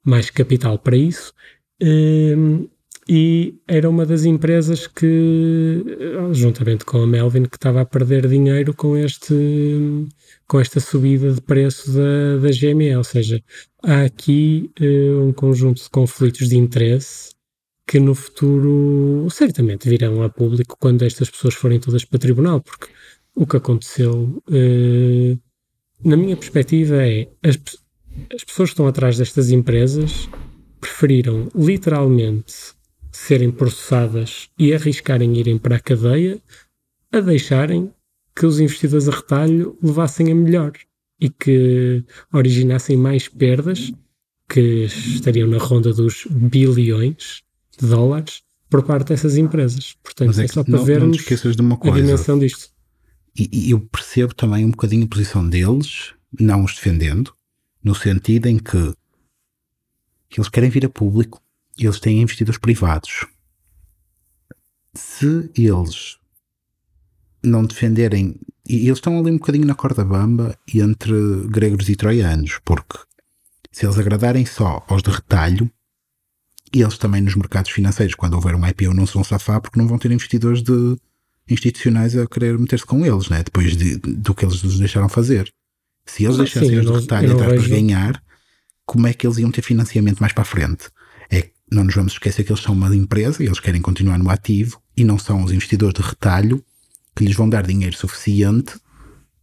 [0.04, 1.32] mais capital para isso.
[1.80, 2.66] Ehm,
[3.09, 5.84] e era uma das empresas que,
[6.32, 9.34] juntamente com a Melvin, que estava a perder dinheiro com este
[10.46, 13.40] com esta subida de preço da, da GME, ou seja,
[13.84, 17.30] há aqui uh, um conjunto de conflitos de interesse
[17.86, 22.86] que no futuro certamente virão a público quando estas pessoas forem todas para tribunal, porque
[23.34, 25.36] o que aconteceu, eh,
[26.05, 27.59] na minha perspectiva, é as,
[28.32, 30.28] as pessoas que estão atrás destas empresas
[30.80, 32.74] preferiram literalmente
[33.26, 36.40] serem processadas e arriscarem irem para a cadeia
[37.12, 37.92] a deixarem
[38.34, 40.72] que os investidores a retalho levassem a melhor
[41.20, 42.02] e que
[42.32, 43.92] originassem mais perdas
[44.48, 47.42] que estariam na ronda dos bilhões
[47.78, 49.96] de dólares por parte dessas empresas.
[50.02, 51.98] Portanto, é, é, só para não, vermos não de uma coisa.
[51.98, 52.70] a dimensão disto.
[53.36, 57.34] E, e, eu percebo também um bocadinho a posição deles, não os defendendo,
[57.84, 58.94] no sentido em que
[60.36, 61.40] eles querem vir a público,
[61.84, 63.26] eles têm investidores privados.
[64.94, 66.18] Se eles
[67.42, 71.12] não defenderem, e eles estão ali um bocadinho na corda bamba entre
[71.48, 72.98] gregos e troianos, porque
[73.72, 75.70] se eles agradarem só aos de retalho,
[76.72, 79.78] e eles também nos mercados financeiros, quando houver um IPO, não se vão safar porque
[79.78, 80.96] não vão ter investidores de
[81.48, 83.42] institucionais a querer meter-se com eles, né?
[83.42, 85.52] depois de, do que eles nos deixaram fazer.
[86.06, 88.22] Se eles deixassem os de retalho atrás para ganhar,
[88.86, 90.88] como é que eles iam ter financiamento mais para a frente?
[91.70, 94.80] Não nos vamos esquecer que eles são uma empresa e eles querem continuar no ativo
[94.96, 96.64] e não são os investidores de retalho
[97.14, 98.74] que lhes vão dar dinheiro suficiente,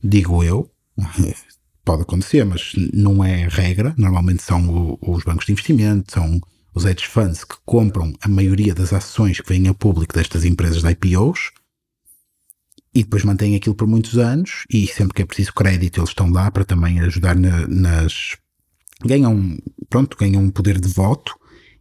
[0.03, 0.69] digo eu,
[1.85, 3.93] pode acontecer, mas não é regra.
[3.97, 6.41] Normalmente são os bancos de investimento, são
[6.73, 10.83] os hedge funds que compram a maioria das ações que vêm a público destas empresas
[10.83, 11.51] de IPOs
[12.93, 16.31] e depois mantêm aquilo por muitos anos e sempre que é preciso crédito eles estão
[16.31, 18.37] lá para também ajudar na, nas
[19.03, 19.57] ganham
[19.89, 21.35] pronto ganham um poder de voto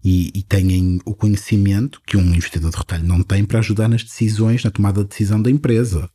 [0.07, 4.04] e, e têm o conhecimento que um investidor de retalho não tem para ajudar nas
[4.04, 6.09] decisões na tomada de decisão da empresa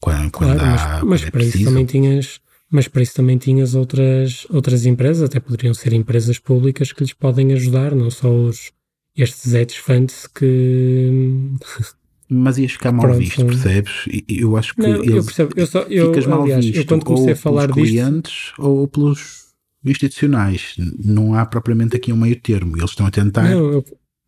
[0.00, 1.70] quando, quando claro, há, mas, mas é para isso preciso.
[1.70, 2.40] também tinhas,
[2.70, 7.12] mas para isso também tinhas outras, outras empresas, até poderiam ser empresas públicas que lhes
[7.12, 8.70] podem ajudar, não só os,
[9.16, 11.50] estes hedge funds que.
[12.28, 13.92] Mas ias ficar mal Pronto, visto, percebes?
[14.26, 16.86] Eu acho que Não, eu eles, percebo, eu só, eu, ficas mal aliás, visto eu
[16.86, 19.51] quando comecei ou a falar pelos disto, clientes ou pelos
[19.84, 20.74] institucionais.
[20.98, 22.76] Não há propriamente aqui um meio termo.
[22.76, 23.48] Eles estão a tentar.
[23.50, 23.84] Não, eu,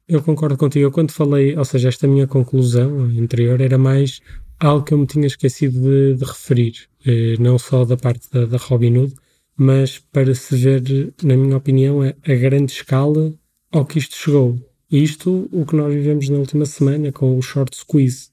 [0.08, 0.84] eu concordo contigo.
[0.84, 4.20] Eu quando falei, ou seja, esta minha conclusão anterior era mais
[4.58, 6.74] algo que eu me tinha esquecido de, de referir,
[7.06, 9.14] eh, não só da parte da, da Robinhood,
[9.56, 10.82] mas para se ver,
[11.22, 13.34] na minha opinião, a, a grande escala
[13.70, 14.58] ao que isto chegou.
[14.90, 18.28] Isto, o que nós vivemos na última semana com o short squeeze,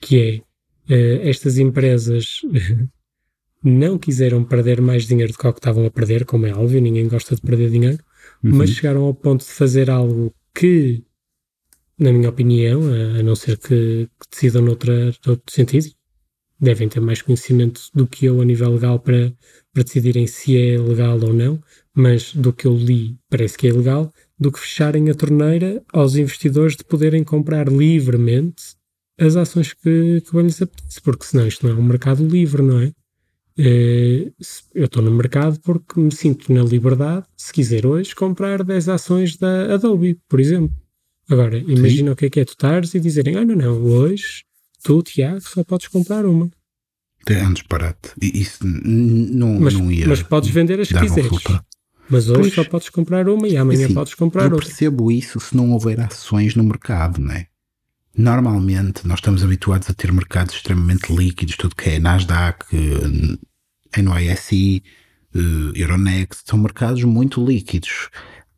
[0.00, 0.42] que é
[0.88, 2.42] eh, estas empresas
[3.62, 6.80] não quiseram perder mais dinheiro do que o que estavam a perder, como é óbvio,
[6.80, 8.02] ninguém gosta de perder dinheiro,
[8.42, 8.56] Uhum.
[8.56, 11.04] mas chegaram ao ponto de fazer algo que,
[11.98, 15.86] na minha opinião, a, não ser que, que decidam noutra, noutro sentido,
[16.58, 19.32] devem ter mais conhecimento do que eu a nível legal para,
[19.72, 21.60] para decidirem se é legal ou não,
[21.94, 26.16] mas do que eu li parece que é legal, do que fecharem a torneira aos
[26.16, 28.76] investidores de poderem comprar livremente
[29.18, 32.62] as ações que, que bem lhes apetece, porque senão isto não é um mercado livre,
[32.62, 32.92] não é?
[33.64, 34.32] Eh,
[34.74, 39.36] eu estou no mercado porque me sinto na liberdade, se quiser hoje, comprar 10 ações
[39.36, 40.74] da Adobe, por exemplo.
[41.30, 44.42] Agora, imagina o que é que é tu estares e dizerem, ah, não, não, hoje
[44.82, 46.50] tu, Tiago, só podes comprar uma.
[47.28, 48.10] É um disparate.
[48.20, 51.30] Isso não, Mas, não ia mas podes vender as que quiseres.
[51.30, 51.64] resultado.
[52.10, 52.54] Mas hoje Pois.
[52.54, 54.66] só podes comprar uma e amanhã Assim, podes comprar eu outra.
[54.66, 57.46] percebo isso se não houver ações no mercado, não é?
[58.18, 62.66] Normalmente nós estamos habituados a ter mercados extremamente líquidos, tudo que é Nasdaq,
[63.96, 64.82] eh, NYSE,
[65.34, 65.38] eh,
[65.74, 68.08] Euronext, são mercados muito líquidos.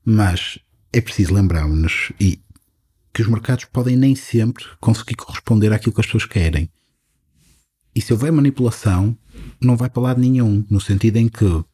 [0.04, 0.58] Mas
[0.92, 2.40] é preciso lembrarmos e
[3.12, 6.68] que os mercados podem nem sempre conseguir corresponder àquilo que as pessoas querem.
[7.94, 9.16] E se houver manipulação,
[9.60, 11.64] não vai para lado nenhum, no sentido em que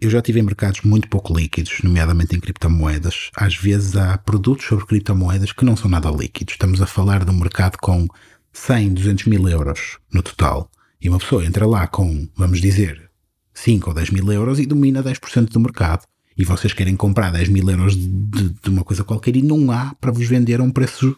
[0.00, 3.30] eu já tive em mercados muito pouco líquidos, nomeadamente em criptomoedas.
[3.36, 6.54] Às vezes há produtos sobre criptomoedas que não são nada líquidos.
[6.54, 8.08] Estamos a falar de um mercado com
[8.52, 10.68] 100, 200 mil euros no total.
[11.02, 13.10] E uma pessoa entra lá com, vamos dizer,
[13.52, 16.06] 5 ou 10 mil euros e domina 10% do mercado.
[16.38, 19.96] E vocês querem comprar 10 mil euros de, de uma coisa qualquer e não há
[19.96, 21.16] para vos vender a um preço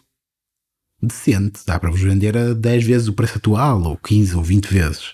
[0.99, 1.61] decente.
[1.67, 5.13] Dá para vos vender a 10 vezes o preço atual, ou 15 ou 20 vezes.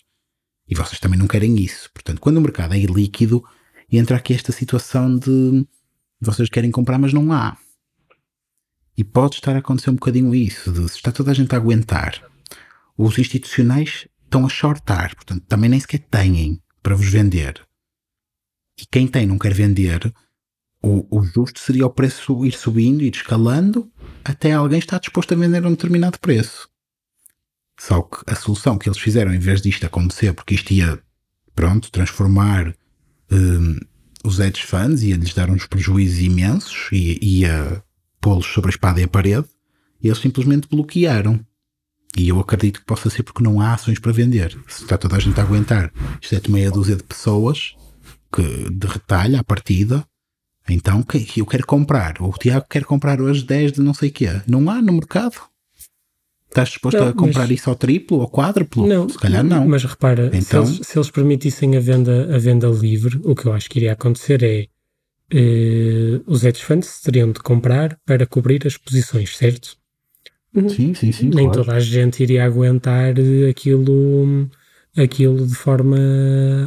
[0.70, 1.90] E vocês também não querem isso.
[1.94, 3.44] Portanto, quando o mercado é ilíquido,
[3.92, 5.68] entra aqui esta situação de
[6.22, 7.58] vocês querem comprar, mas não há.
[8.98, 11.58] E pode estar a acontecer um bocadinho isso, de se está toda a gente a
[11.58, 12.24] aguentar.
[12.98, 17.62] Os institucionais estão a shortar, portanto, também nem sequer têm para vos vender.
[18.80, 20.12] E quem tem não quer vender,
[20.82, 23.92] o, o justo seria o preço ir subindo, ir escalando,
[24.24, 26.70] até alguém estar disposto a vender a um determinado preço.
[27.78, 31.00] Só que a solução que eles fizeram, em vez disto acontecer, porque isto ia,
[31.54, 32.74] pronto, transformar
[33.30, 33.78] hum,
[34.24, 37.84] os hedge funds, ia-lhes dar uns prejuízos imensos, e ia
[38.22, 39.48] pô-los sobre a espada e a parede,
[40.02, 41.46] eles simplesmente bloquearam.
[42.18, 44.58] E eu acredito que possa ser porque não há ações para vender.
[44.68, 45.92] Se está toda a gente a aguentar,
[46.22, 47.74] exceto meia dúzia de pessoas
[48.34, 50.04] que de retalho à partida,
[50.70, 52.22] então que eu quero comprar.
[52.22, 54.42] O Tiago quer comprar hoje 10 de não sei o quê.
[54.48, 55.36] Não há no mercado.
[56.50, 58.86] Estás disposto Não, a comprar mas- isso ao triplo ou quádruplo?
[58.86, 59.66] Não, Se calhar não.
[59.66, 63.46] Mas repara, se, Então- eles, se eles permitissem a venda, a venda livre, o que
[63.46, 64.68] eu acho que iria acontecer é
[65.34, 69.78] eh, os hedge funds teriam de comprar para cobrir as posições, certo?
[70.68, 71.30] Sim, sim, sim.
[71.30, 71.64] Nem claro.
[71.64, 74.50] toda a gente iria aguentar eh, aquilo,
[74.98, 75.98] aquilo de forma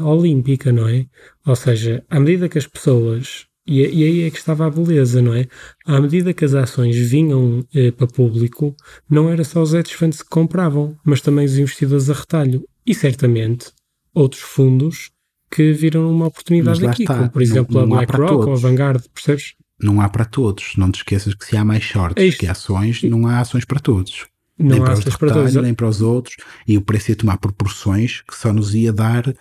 [0.03, 1.07] olímpica, não é?
[1.47, 3.47] Ou seja, à medida que as pessoas.
[3.67, 5.47] E, e aí é que estava a beleza, não é?
[5.87, 8.77] À medida que as ações vinham eh, para público,
[9.09, 12.65] não era só os hedge funds que compravam, mas também os investidores a retalho.
[12.87, 13.71] E certamente
[14.15, 15.11] outros fundos
[15.51, 18.53] que viram uma oportunidade aqui, está, como por não- exemplo não há a BlackRock ou
[18.53, 18.57] a.
[18.57, 19.55] Vanguard, percebes?
[19.85, 20.73] Não há para todos.
[20.77, 23.79] Não te esqueças que se há mais shorts É que ações, não há ações para
[23.81, 24.27] todos.
[24.59, 25.63] Não nem há para os ações para retalho, todos.
[25.63, 26.37] nem para os outros.
[26.67, 29.35] E o preço ia tomar proporções que só nos ia dar.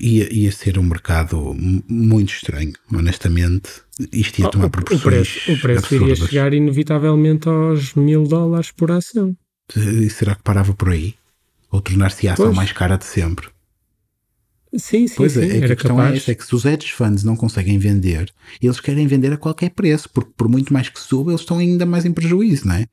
[0.00, 3.70] Ia, ia ser um mercado mu- muito estranho, honestamente.
[4.12, 5.02] Isto ia Oh, tomar o, o proporções.
[5.02, 9.36] preço, o preço iria chegar inevitavelmente aos mil dólares por ação.
[9.76, 11.14] E será que parava por aí?
[11.70, 12.56] Ou tornar-se a ação Pois.
[12.56, 13.48] mais cara de sempre?
[14.76, 16.16] Sim, sim, Pois sim, é, é que era a questão é capaz.
[16.16, 19.70] esta, é que se os hedge funds não conseguem vender, eles querem vender a qualquer
[19.70, 22.86] preço, porque por muito mais que suba, eles estão ainda mais em prejuízo, não é?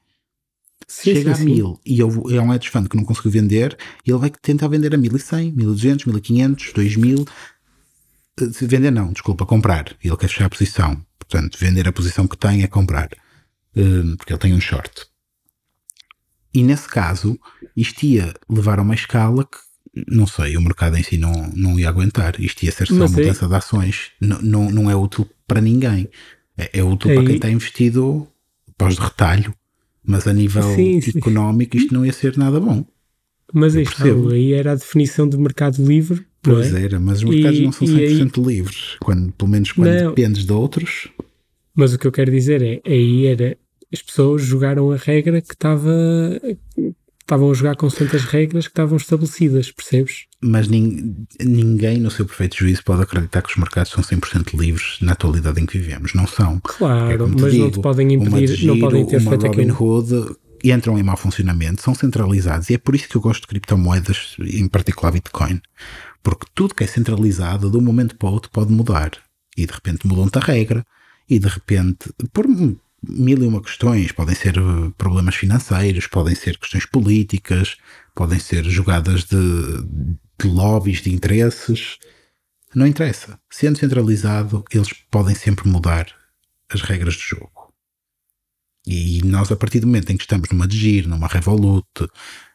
[0.88, 1.46] Se Sim, chega sim, a sim.
[1.46, 2.06] mil e é
[2.42, 6.74] um hedge fund que não conseguiu vender, ele vai tentar vender a 1100, 1200, 1500,
[6.74, 7.26] 2000.
[8.40, 9.96] Eh, Se vender não, desculpa, comprar.
[10.04, 11.06] Ele quer fechar a posição.
[11.20, 13.10] Portanto, vender a posição que tem é comprar.
[13.76, 15.06] Eh, Porque ele tem um short.
[16.54, 17.40] E nesse caso,
[17.76, 19.58] isto ia levar a uma escala que,
[20.08, 22.40] não sei, o mercado em si não, não ia aguentar.
[22.40, 23.48] Isto ia ser só Mas mudança é...
[23.48, 24.12] de ações.
[24.20, 26.10] Não, não, não é útil para ninguém.
[26.58, 28.28] É, é útil para quem está investido
[28.78, 29.54] pós de retalho.
[30.04, 31.84] Mas a nível sim, económico, sim.
[31.84, 32.86] isto não ia ser nada bom.
[33.54, 33.86] Mas aí,
[34.32, 36.26] aí era a definição de mercado livre.
[36.42, 36.86] Pois é?
[36.86, 38.56] era, mas os mercados e, não são 100% aí...
[38.56, 38.96] livres.
[39.00, 40.10] Quando, pelo menos quando não.
[40.10, 41.10] dependes de outros.
[41.76, 43.58] Mas o que eu quero dizer é, aí era
[43.94, 45.92] as pessoas jogaram a regra que estava
[47.32, 50.26] estavam a jogar com certas regras que estavam estabelecidas, percebes?
[50.42, 54.98] Mas nin, ninguém, no seu perfeito juízo, pode acreditar que os mercados são 100% livres
[55.02, 56.14] na atualidade em que vivemos.
[56.14, 56.60] Não são.
[56.60, 59.84] Claro, é mas digo, não te podem impedir, Giro, não podem ter feito Robin aquilo.
[59.84, 63.48] Hood entram em mau funcionamento, são centralizados e é por isso que eu gosto de
[63.48, 65.62] criptomoedas, em particular Bitcoin.
[66.22, 69.12] Porque tudo que é centralizado, de um momento para o outro, pode mudar.
[69.58, 70.86] E de repente mudam-te a regra,
[71.30, 72.46] e de repente, por
[73.04, 77.78] mil e uma questões, podem ser eh, problemas financeiros, podem ser questões políticas,
[78.14, 79.38] podem ser jogadas de,
[80.40, 81.98] de lobbies, de interesses.
[82.76, 83.40] Não interessa.
[83.50, 86.08] Sendo centralizado, eles podem sempre mudar
[86.70, 87.74] as regras do jogo.
[88.86, 91.86] E nós, a partir do momento em que estamos numa Gir, numa Revolut,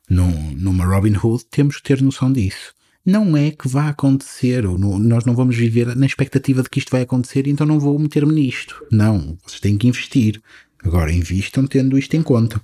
[0.09, 2.77] num, numa Robinhood, temos que ter noção disso
[3.07, 6.81] não é que vá acontecer, ou no, nós não vamos viver na expectativa de que
[6.81, 8.85] isto vai acontecer, então não vou meter-me nisto.
[8.91, 10.43] Não, vocês têm que investir.
[10.85, 12.61] Agora, invistam tendo isto em conta.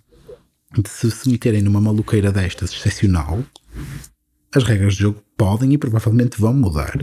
[0.89, 3.45] Se se meterem numa maluqueira destas excepcional,
[4.53, 6.99] as regras de jogo podem e provavelmente vão mudar.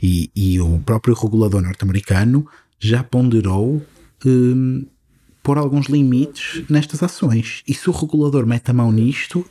[0.00, 2.46] E, e o próprio regulador norte-americano
[2.78, 3.84] já ponderou
[4.24, 4.86] hum,
[5.42, 7.64] pôr alguns limites nestas ações.
[7.66, 9.44] E se o regulador mete a mão nisto,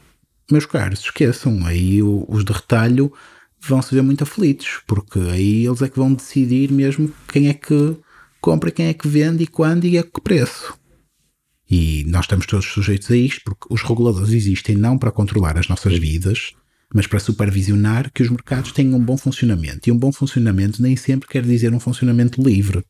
[0.51, 3.11] meus caros, esqueçam, aí os de retalho
[3.59, 7.53] vão se ver muito aflitos, porque aí eles é que vão decidir mesmo quem é
[7.53, 7.97] que
[8.39, 10.77] compra, quem é que vende e quando e a que preço.
[11.69, 15.67] E nós estamos todos sujeitos a isto, porque os reguladores existem não para controlar as
[15.67, 16.53] nossas vidas,
[16.93, 19.89] mas para supervisionar que os mercados tenham um bom funcionamento.
[19.89, 22.83] E um bom funcionamento nem sempre quer dizer um funcionamento livre.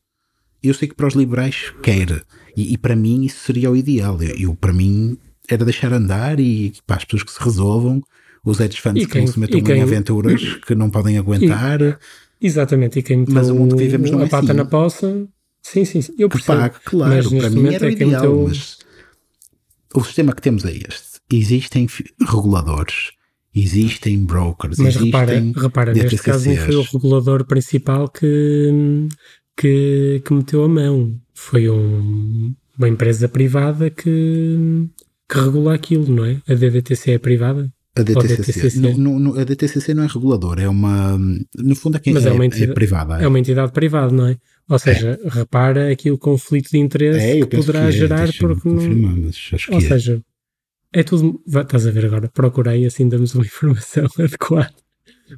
[0.62, 2.24] Eu sei que para os liberais quer,
[2.56, 4.22] e, e para mim isso seria o ideal.
[4.22, 5.18] Eu, eu, para mim,
[5.48, 8.02] era deixar andar e para as pessoas que se resolvam,
[8.44, 11.80] os hedge funds que não se metam quem, em aventuras que não podem aguentar.
[11.82, 11.96] E,
[12.40, 14.56] exatamente, e quem mas o mundo que vivemos não a é pata assim.
[14.56, 15.28] na poça,
[15.62, 16.58] sim, sim, sim eu percebo.
[16.58, 18.44] Pague, claro, mas para mim era é ideal, meteu...
[18.48, 18.78] mas
[19.94, 21.18] o sistema que temos é este.
[21.30, 21.86] Existem
[22.20, 23.10] reguladores,
[23.54, 29.08] existem brokers, mas existem repara, repara neste caso não foi o regulador principal que,
[29.56, 31.14] que, que meteu a mão.
[31.34, 34.88] Foi um, uma empresa privada que,
[35.28, 36.40] que regula aquilo, não é?
[36.48, 37.70] A DDTC é privada?
[37.96, 38.78] A DTCC.
[38.96, 41.18] No, no, a DTCC não é regulador, é uma.
[41.56, 43.20] No fundo, é, quem Mas é, é, uma entidade, é privada.
[43.20, 43.24] É.
[43.24, 44.36] é uma entidade privada, não é?
[44.68, 45.28] Ou seja, é.
[45.28, 49.26] repara aqui o conflito de interesse é, que poderá que é, gerar porque não.
[49.72, 50.22] Ou seja,
[50.92, 51.42] é tudo.
[51.46, 52.28] Estás a ver agora?
[52.28, 54.74] Procurei, assim damos uma informação adequada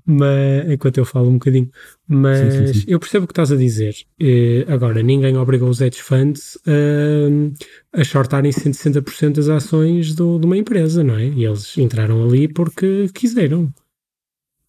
[0.05, 1.71] mas, enquanto eu falo um bocadinho.
[2.07, 2.85] Mas sim, sim, sim.
[2.89, 3.95] eu percebo o que estás a dizer.
[4.21, 10.47] Uh, agora, ninguém obrigou os hedge funds a, a shortarem 160% das ações do, de
[10.47, 11.27] uma empresa, não é?
[11.27, 13.73] E eles entraram ali porque quiseram.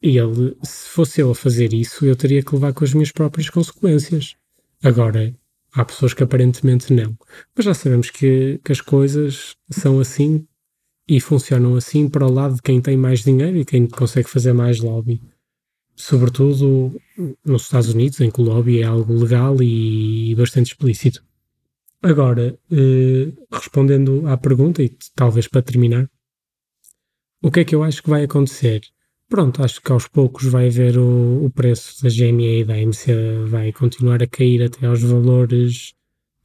[0.02, 3.12] E ele, se fosse eu a fazer isso, eu teria que levar com as minhas
[3.12, 4.36] próprias consequências.
[4.84, 5.34] Agora,
[5.74, 7.16] há pessoas que aparentemente não.
[7.56, 10.46] Mas já sabemos que, que as coisas são assim
[11.08, 14.54] e funcionam assim para o lado de quem tem mais dinheiro e quem consegue fazer
[14.54, 15.22] mais lobby.
[15.96, 17.00] Sobretudo
[17.46, 21.24] nos Estados Unidos, em que o lobby é algo legal e bastante explícito.
[22.02, 26.10] Agora, eh, respondendo à pergunta, e talvez para terminar,
[27.44, 28.82] o que é que eu acho que vai acontecer?
[29.30, 33.48] Pronto, acho que aos poucos vai haver o, o preço da GME e da AMC
[33.48, 35.94] vai continuar a cair até aos valores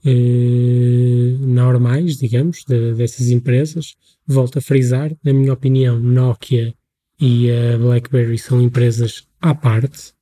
[0.05, 3.95] eh, normais, digamos, de, dessas empresas.
[4.27, 6.75] Volto a frisar, na minha opinião, Nokia
[7.21, 10.13] e a BlackBerry são empresas à parte.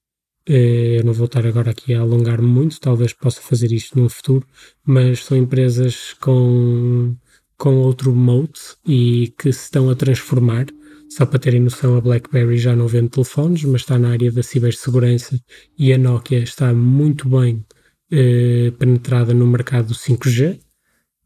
[0.47, 4.09] Eh, eu não vou estar agora aqui a alongar-me muito, talvez possa fazer isto no
[4.09, 4.47] futuro,
[4.85, 7.17] mas são empresas com,
[7.57, 10.67] com outro mote e que se estão a transformar.
[11.09, 14.43] Só para terem noção, a BlackBerry já não vende telefones, mas está na área da
[14.43, 15.41] cibersegurança
[15.79, 17.65] e a Nokia está muito bem
[18.11, 20.61] eh, penetrada no mercado 5G.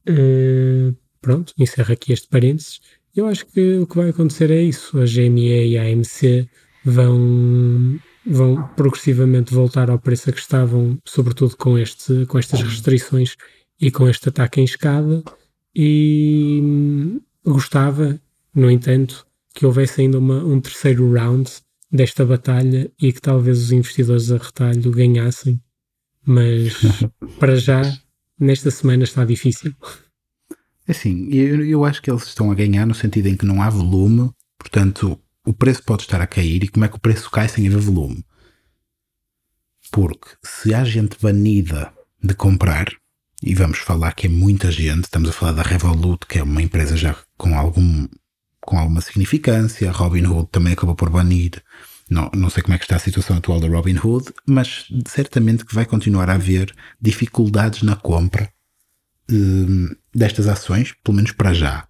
[0.07, 2.81] Eh, pronto, encerro aqui este parênteses.
[3.15, 4.99] Eu acho que o que vai acontecer é isso.
[4.99, 6.49] A GME e a AMC
[6.85, 13.37] vão, vão progressivamente voltar ao preço a que estavam, sobretudo com, este, com estas restrições
[13.81, 15.23] e com este ataque em escada.
[15.75, 18.21] E hum, gostava,
[18.55, 21.51] no entanto, que houvesse ainda uma, um terceiro round
[21.91, 25.61] desta batalha e que talvez os investidores a retalho ganhassem
[26.29, 26.75] mas
[27.41, 27.83] para já,
[28.39, 29.75] nesta semana está difícil.
[30.87, 33.71] Assim, eu, eu acho que eles estão a ganhar no sentido em que não há
[33.71, 36.65] volume, portanto, o preço pode estar a cair.
[36.65, 38.25] E como é que o preço cai sem haver volume?
[39.91, 42.89] Porque se há gente banida de comprar,
[43.43, 46.61] e vamos falar que é muita gente, estamos a falar da Revolut, que é uma
[46.61, 48.07] empresa já com algum
[48.61, 51.63] com alguma significância, Robinhood também acabou por banir.
[52.09, 55.75] Não, não sei como é que está a situação atual da Robinhood, mas certamente que
[55.75, 58.51] vai continuar a haver dificuldades na compra
[59.31, 61.87] hum, destas ações, pelo menos para já.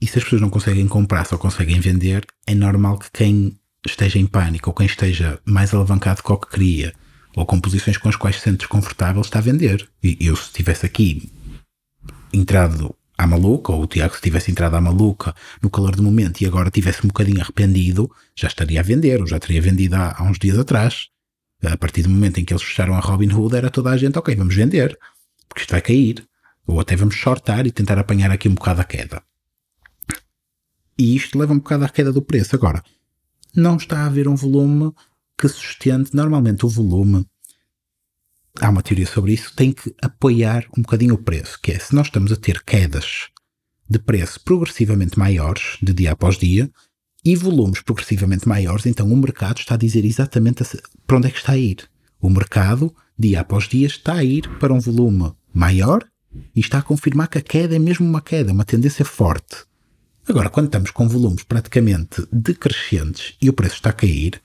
[0.00, 4.18] E se as pessoas não conseguem comprar, só conseguem vender, é normal que quem esteja
[4.18, 6.94] em pânico ou quem esteja mais alavancado com o que queria
[7.36, 9.88] ou com posições com as quais se sente desconfortável está a vender.
[10.02, 11.30] E eu, se estivesse aqui
[12.32, 16.40] entrado à maluca, ou o Tiago se tivesse entrado à maluca no calor do momento
[16.40, 20.14] e agora tivesse um bocadinho arrependido, já estaria a vender, ou já teria vendido há,
[20.16, 21.08] há uns dias atrás.
[21.62, 24.18] A partir do momento em que eles fecharam a Robin Hood, era toda a gente,
[24.18, 24.98] ok, vamos vender,
[25.46, 26.26] porque isto vai cair.
[26.66, 29.22] Ou até vamos shortar e tentar apanhar aqui um bocado a queda.
[30.96, 32.56] E isto leva um bocado à queda do preço.
[32.56, 32.82] Agora,
[33.54, 34.92] não está a haver um volume
[35.36, 36.14] que sustente.
[36.14, 37.26] Normalmente o volume,
[38.58, 41.94] há uma teoria sobre isso, tem que apoiar um bocadinho o preço, que é se
[41.94, 43.28] nós estamos a ter quedas
[43.88, 46.70] de preço progressivamente maiores, de dia após dia,
[47.24, 50.64] e volumes progressivamente maiores, então o mercado está a dizer exatamente
[51.06, 51.88] para onde é que está a ir.
[52.20, 56.04] O mercado, dia após dia, está a ir para um volume maior
[56.54, 59.64] e está a confirmar que a queda é mesmo uma queda, uma tendência forte.
[60.28, 64.40] Agora, quando estamos com volumes praticamente decrescentes e o preço está a cair,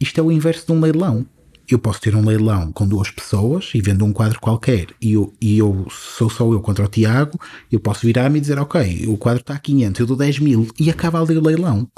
[0.00, 1.26] isto é o inverso de um leilão.
[1.68, 5.32] Eu posso ter um leilão com duas pessoas e vendo um quadro qualquer e eu,
[5.40, 7.40] e eu sou só eu contra o Tiago,
[7.70, 10.68] eu posso virar-me e dizer, ok, o quadro está a 500, eu dou 10 mil
[10.78, 11.88] e acaba ali o leilão.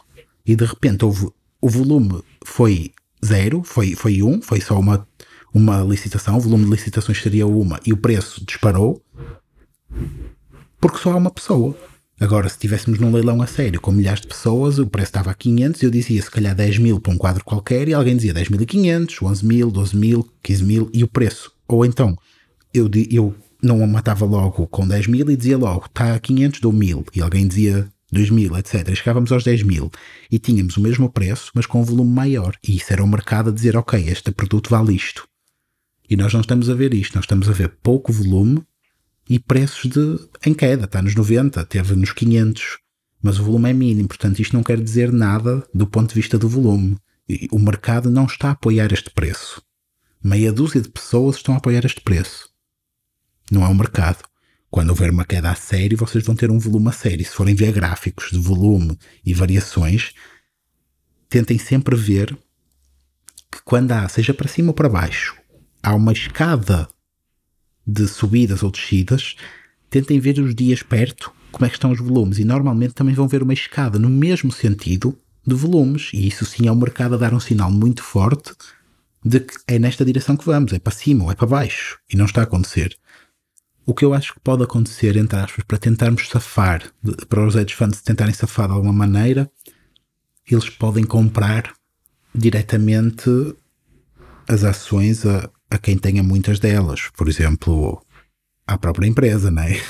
[0.47, 1.29] E de repente houve,
[1.61, 2.93] o volume foi
[3.25, 5.07] zero, foi, foi um, foi só uma,
[5.53, 9.03] uma licitação, o volume de licitações seria uma e o preço disparou
[10.81, 11.77] porque só há uma pessoa.
[12.21, 15.35] Agora, se estivéssemos num leilão a sério com milhares de pessoas, o preço estava a
[15.35, 19.23] 500, eu dizia se calhar 10 mil para um quadro qualquer e alguém dizia 10.500,
[19.23, 21.53] 11 mil, 12 mil, 15 mil e o preço.
[21.69, 22.17] Ou então,
[22.75, 26.73] eu, eu não matava logo com 10 mil e dizia logo está a 500, dou
[26.73, 28.89] mil e alguém dizia 2 mil, etc.
[28.89, 29.89] E chegávamos aos 10 mil
[30.29, 32.57] e tínhamos o mesmo preço, mas com um volume maior.
[32.67, 35.29] E isso era o mercado a dizer, ok, este produto vale isto.
[36.11, 38.63] E nós não estamos a ver isto, nós estamos a ver pouco volume
[39.29, 42.79] e preços de, em queda, está nos 90, teve nos 500,
[43.23, 46.39] mas o volume é mínimo, portanto isto não quer dizer nada do ponto de vista
[46.39, 46.97] do volume.
[47.53, 49.61] O mercado não está a apoiar este preço.
[50.25, 52.49] Meia dúzia de pessoas estão a apoiar este preço.
[53.51, 54.25] Não é o mercado.
[54.71, 57.25] Quando houver uma queda a sério, vocês vão ter um volume a sério.
[57.25, 60.13] Se forem ver gráficos de volume e variações,
[61.29, 62.37] tentem sempre ver
[63.51, 65.37] que quando há, seja para cima ou para baixo,
[65.83, 66.89] há uma escada
[67.89, 69.35] de subidas ou descidas,
[69.89, 73.27] tentem ver os dias perto como é que estão os volumes e normalmente também vão
[73.27, 77.19] ver uma escada no mesmo sentido de volumes e isso sim é o mercado a
[77.19, 78.53] dar um sinal muito forte
[79.25, 82.17] de que é nesta direção que vamos, é para cima ou é para baixo e
[82.17, 82.95] não está a acontecer.
[83.87, 86.83] O que eu acho que pode acontecer, entre aspas, para tentarmos safar,
[87.27, 89.51] para os hedge funds tentarem safar de alguma maneira,
[90.47, 91.73] eles podem comprar
[92.35, 93.31] diretamente
[94.47, 97.09] as ações a, a quem tenha muitas delas.
[97.17, 98.03] Por exemplo,
[98.67, 99.81] à própria empresa, né?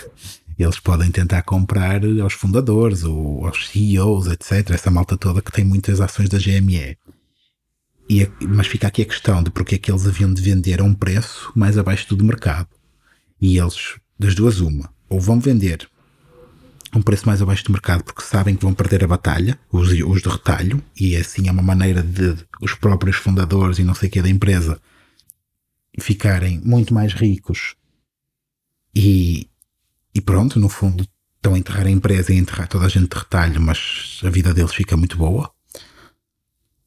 [0.59, 4.71] Eles podem tentar comprar aos fundadores ou aos CEOs, etc.
[4.71, 6.99] Essa malta toda que tem muitas ações da GME.
[8.11, 10.85] E, mas fica aqui a questão de porque é que eles haviam de vender a
[10.85, 12.69] um preço mais abaixo do mercado.
[13.41, 15.89] E eles, das duas, uma, ou vão vender
[16.91, 19.91] a um preço mais abaixo do mercado porque sabem que vão perder a batalha, os,
[19.91, 24.09] os de retalho, e assim é uma maneira de os próprios fundadores e não sei
[24.09, 24.81] o que da empresa
[26.01, 27.77] ficarem muito mais ricos
[28.95, 29.49] e,
[30.15, 33.11] e pronto, no fundo estão a enterrar a empresa e a enterrar toda a gente
[33.11, 35.51] de retalho, mas a vida deles fica muito boa.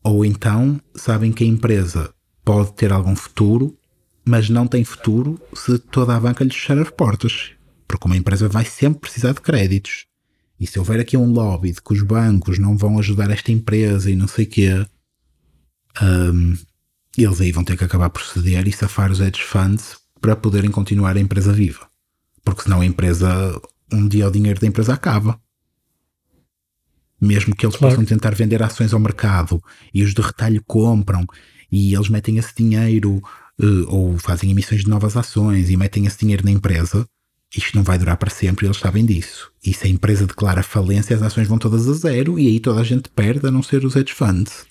[0.03, 3.77] Ou então sabem que a empresa pode ter algum futuro,
[4.25, 7.51] mas não tem futuro se toda a banca lhes fechar as portas.
[7.87, 10.05] Porque uma empresa vai sempre precisar de créditos.
[10.59, 14.11] E se houver aqui um lobby de que os bancos não vão ajudar esta empresa
[14.11, 14.85] e não sei o quê,
[17.17, 20.35] um, eles aí vão ter que acabar por ceder e safar os hedge funds para
[20.35, 21.87] poderem continuar a empresa viva.
[22.43, 23.59] Porque senão a empresa,
[23.91, 25.39] um dia o dinheiro da empresa acaba.
[27.19, 27.95] Mesmo que eles claro.
[27.95, 29.61] possam tentar vender ações ao mercado
[29.93, 31.25] e os de retalho compram
[31.71, 33.21] e eles metem esse dinheiro
[33.59, 37.07] uh, ou fazem emissões de novas ações e metem esse dinheiro na empresa,
[37.55, 39.51] isto não vai durar para sempre e eles sabem disso.
[39.63, 42.81] E se a empresa declara falência, as ações vão todas a zero e aí toda
[42.81, 44.65] a gente perde, a não ser os hedge funds.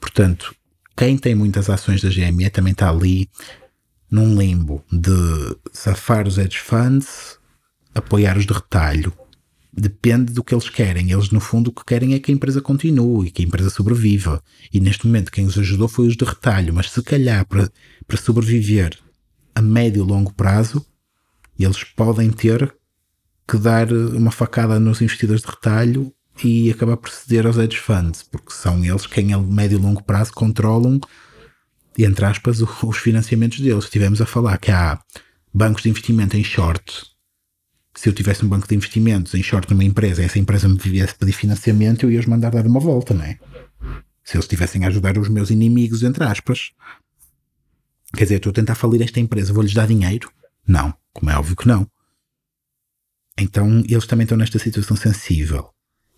[0.00, 0.54] Portanto,
[0.98, 3.30] quem tem muitas ações da GME também está ali
[4.10, 7.38] num limbo de safar os hedge funds
[7.94, 9.12] apoiar os de retalho
[9.72, 11.12] depende do que eles querem.
[11.12, 14.42] Eles, no fundo, o que querem é que a empresa continue, que a empresa sobreviva.
[14.72, 16.74] E neste momento, quem os ajudou foi os de retalho.
[16.74, 17.70] Mas se calhar, para,
[18.06, 18.98] para sobreviver
[19.54, 20.84] a médio e longo prazo,
[21.56, 22.74] eles podem ter
[23.46, 26.12] que dar uma facada nos investidores de retalho
[26.44, 30.02] e acabar por ceder aos hedge funds, porque são eles quem a médio e longo
[30.02, 31.00] prazo controlam,
[31.98, 33.84] entre aspas, os financiamentos deles.
[33.84, 35.00] Estivemos a falar que há
[35.52, 37.08] bancos de investimento em short
[37.98, 40.76] se eu tivesse um banco de investimentos em short numa empresa e essa empresa me
[40.76, 43.40] viesse pedir financiamento, eu ia os mandar dar uma volta, não é?
[44.22, 46.70] Se eles estivessem a ajudar os meus inimigos, entre aspas.
[48.16, 50.30] Quer dizer, estou a tentar falir esta empresa, vou-lhes dar dinheiro?
[50.64, 51.90] Não, como é óbvio que não.
[53.36, 55.68] Então eles também estão nesta situação sensível.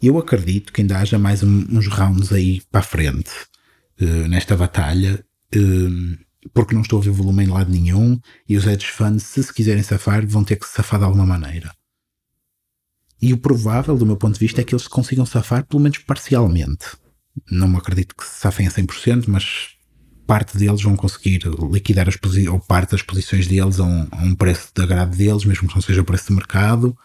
[0.03, 3.30] Eu acredito que ainda haja mais um, uns rounds aí para a frente
[4.01, 5.24] uh, nesta batalha.
[5.55, 6.18] Uh,
[6.55, 9.53] porque não estou a ver volume em lado nenhum e os hedge funds, se se
[9.53, 11.70] quiserem safar, vão ter que se safar de alguma maneira.
[13.20, 15.98] E o provável, do meu ponto de vista, é que eles consigam safar pelo menos
[15.98, 16.96] parcialmente.
[17.51, 19.76] Não acredito que se safem a 100%, mas
[20.26, 22.16] parte deles vão conseguir liquidar as
[22.48, 25.74] ou parte das posições deles a um, a um preço de agrado deles, mesmo que
[25.74, 26.96] não seja o preço de mercado.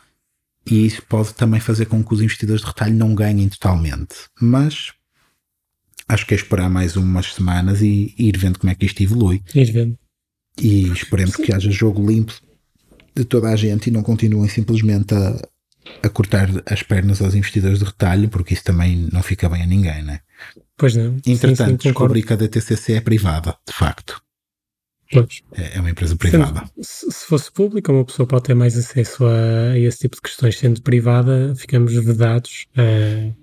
[0.70, 4.16] E isso pode também fazer com que os investidores de retalho não ganhem totalmente.
[4.42, 4.94] Mas
[6.08, 9.02] acho que é esperar mais umas semanas e, e ir vendo como é que isto
[9.02, 9.44] evolui.
[9.54, 9.98] Ir vendo.
[10.60, 11.44] E esperemos Sim.
[11.44, 12.34] que haja jogo limpo
[13.16, 15.40] de toda a gente e não continuem simplesmente a,
[16.04, 19.68] a cortar as pernas aos investidores de retalho, porque isso também não fica bem a
[19.68, 20.22] ninguém, né?
[20.78, 21.18] Pois não.
[21.26, 24.22] Entretanto, sim, sim, descobri que a DTCC é privada, de facto.
[25.54, 26.64] É, é uma empresa privada.
[26.82, 30.22] Sendo, se fosse pública, uma pessoa pode ter mais acesso a, a, esse tipo de
[30.22, 30.58] questões.
[30.58, 33.34] Sendo privada, ficamos vedados a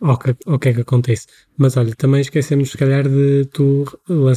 [0.00, 1.26] o que, o que é que acontece.
[1.56, 3.84] Mas olha, também esquecemos se calhar de tu,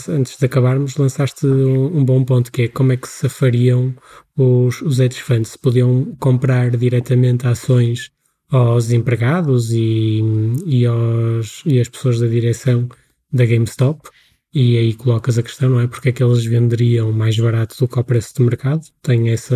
[0.07, 3.93] antes de acabarmos, lançaste um, um, bom ponto que é como é que se safariam
[4.37, 5.51] os, os hedge funds.
[5.51, 8.11] Se podiam comprar diretamente ações
[8.49, 10.21] aos empregados e,
[10.65, 12.87] e, aos, e às pessoas da direção
[13.31, 14.09] da GameStop
[14.53, 15.87] e aí colocas a questão, não é?
[15.87, 18.81] Porque é que eles venderiam mais barato do que ao preço de mercado?
[19.01, 19.55] Tem essa,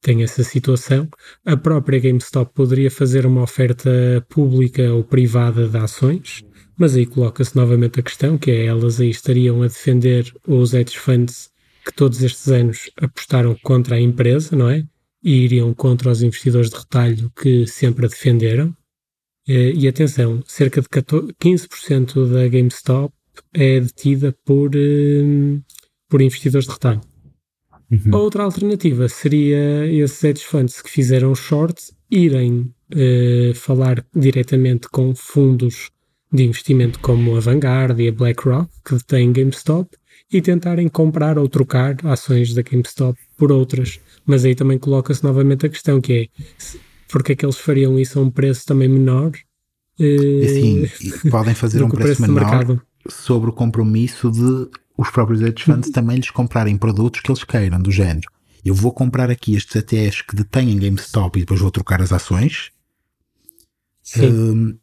[0.00, 1.08] tem essa situação.
[1.44, 3.90] A própria GameStop poderia fazer uma oferta
[4.28, 6.44] pública ou privada de ações,
[6.76, 10.98] mas aí coloca-se novamente a questão, que é elas aí estariam a defender os hedge
[10.98, 11.50] funds
[11.84, 14.82] que todos estes anos apostaram contra a empresa, não é?
[15.22, 18.76] E iriam contra os investidores de retalho que sempre a defenderam.
[19.48, 23.14] E atenção, cerca de 15% da GameStop
[23.52, 25.62] é detida por, uh,
[26.08, 27.00] por investidores de retalho.
[27.90, 28.16] Uhum.
[28.16, 35.90] Outra alternativa seria esses hedge funds que fizeram shorts irem uh, falar diretamente com fundos
[36.32, 39.96] de investimento como a Vanguard e a BlackRock, que detêm GameStop,
[40.32, 44.00] e tentarem comprar ou trocar ações da GameStop por outras.
[44.24, 46.76] Mas aí também coloca-se novamente a questão que é
[47.08, 49.30] porque é que eles fariam isso a um preço também menor?
[49.98, 52.80] Uh, Sim, podem fazer um preço, preço menor
[53.10, 57.80] sobre o compromisso de os próprios hedge funds também lhes comprarem produtos que eles queiram,
[57.80, 58.28] do género.
[58.64, 62.70] Eu vou comprar aqui estes ETFs que detêm GameStop e depois vou trocar as ações.
[64.18, 64.76] Um,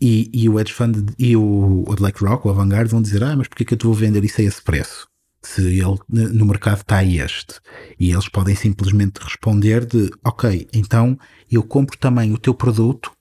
[0.00, 3.46] e, e, o hedge fund e o, o BlackRock, o Vanguard, vão dizer: Ah, mas
[3.46, 5.08] porquê que eu te vou vender isso a esse preço?
[5.42, 7.60] Se ele no mercado está este.
[8.00, 11.18] E eles podem simplesmente responder: de Ok, então
[11.50, 13.12] eu compro também o teu produto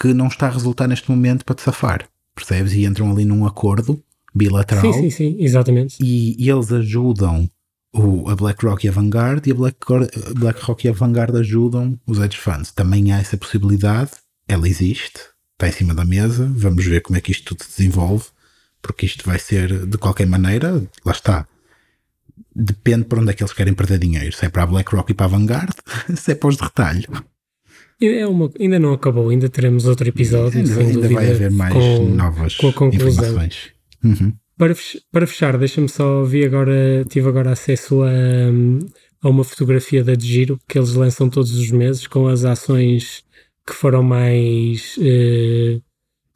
[0.00, 2.72] que não está a resultar neste momento para te safar percebes?
[2.74, 4.00] E entram ali num acordo
[4.34, 4.92] bilateral.
[4.92, 5.96] Sim, sim, sim, exatamente.
[6.00, 7.50] E, e eles ajudam
[7.92, 9.78] o, a BlackRock e a Vanguard e a Black,
[10.36, 12.70] BlackRock e a Vanguard ajudam os hedge funds.
[12.70, 14.10] Também há essa possibilidade,
[14.46, 15.18] ela existe,
[15.54, 18.26] está em cima da mesa, vamos ver como é que isto tudo se desenvolve,
[18.82, 21.48] porque isto vai ser, de qualquer maneira, lá está.
[22.54, 24.34] Depende para onde é que eles querem perder dinheiro.
[24.34, 25.74] Se é para a BlackRock e para a Vanguard,
[26.14, 27.08] se é para os de retalho.
[28.00, 30.58] É uma, ainda não acabou, ainda teremos outro episódio.
[30.58, 33.24] Ainda, ainda dúvida, vai haver mais com, novas com a conclusão.
[33.24, 33.72] informações.
[34.04, 34.32] Uhum.
[34.58, 34.74] Para,
[35.12, 38.08] para fechar, deixa-me só vi agora, tive agora acesso a,
[39.22, 43.24] a uma fotografia da de Giro que eles lançam todos os meses com as ações
[43.66, 45.80] que foram mais eh,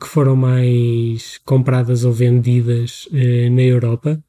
[0.00, 4.22] que foram mais compradas ou vendidas eh, na Europa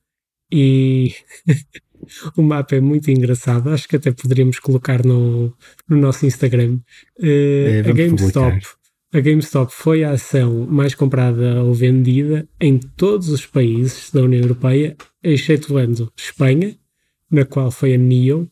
[0.51, 1.15] e
[2.35, 3.69] o mapa é muito engraçado.
[3.69, 5.53] Acho que até poderíamos colocar no,
[5.87, 6.79] no nosso Instagram.
[7.19, 8.61] Uh, é, a GameStop.
[9.13, 14.41] A GameStop foi a ação mais comprada ou vendida em todos os países da União
[14.41, 16.77] Europeia, excetuando Espanha,
[17.29, 18.49] na qual foi a NIO,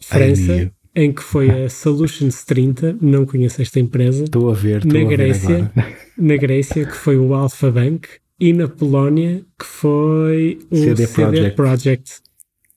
[0.00, 4.24] França, Ai, em que foi a Solutions 30, não conheço esta empresa.
[4.24, 8.08] Estou a ver, estou na a Grécia, ver Na Grécia, que foi o Alpha Bank,
[8.40, 11.56] e na Polónia, que foi o CD, CD Projekt.
[11.56, 12.20] Projekt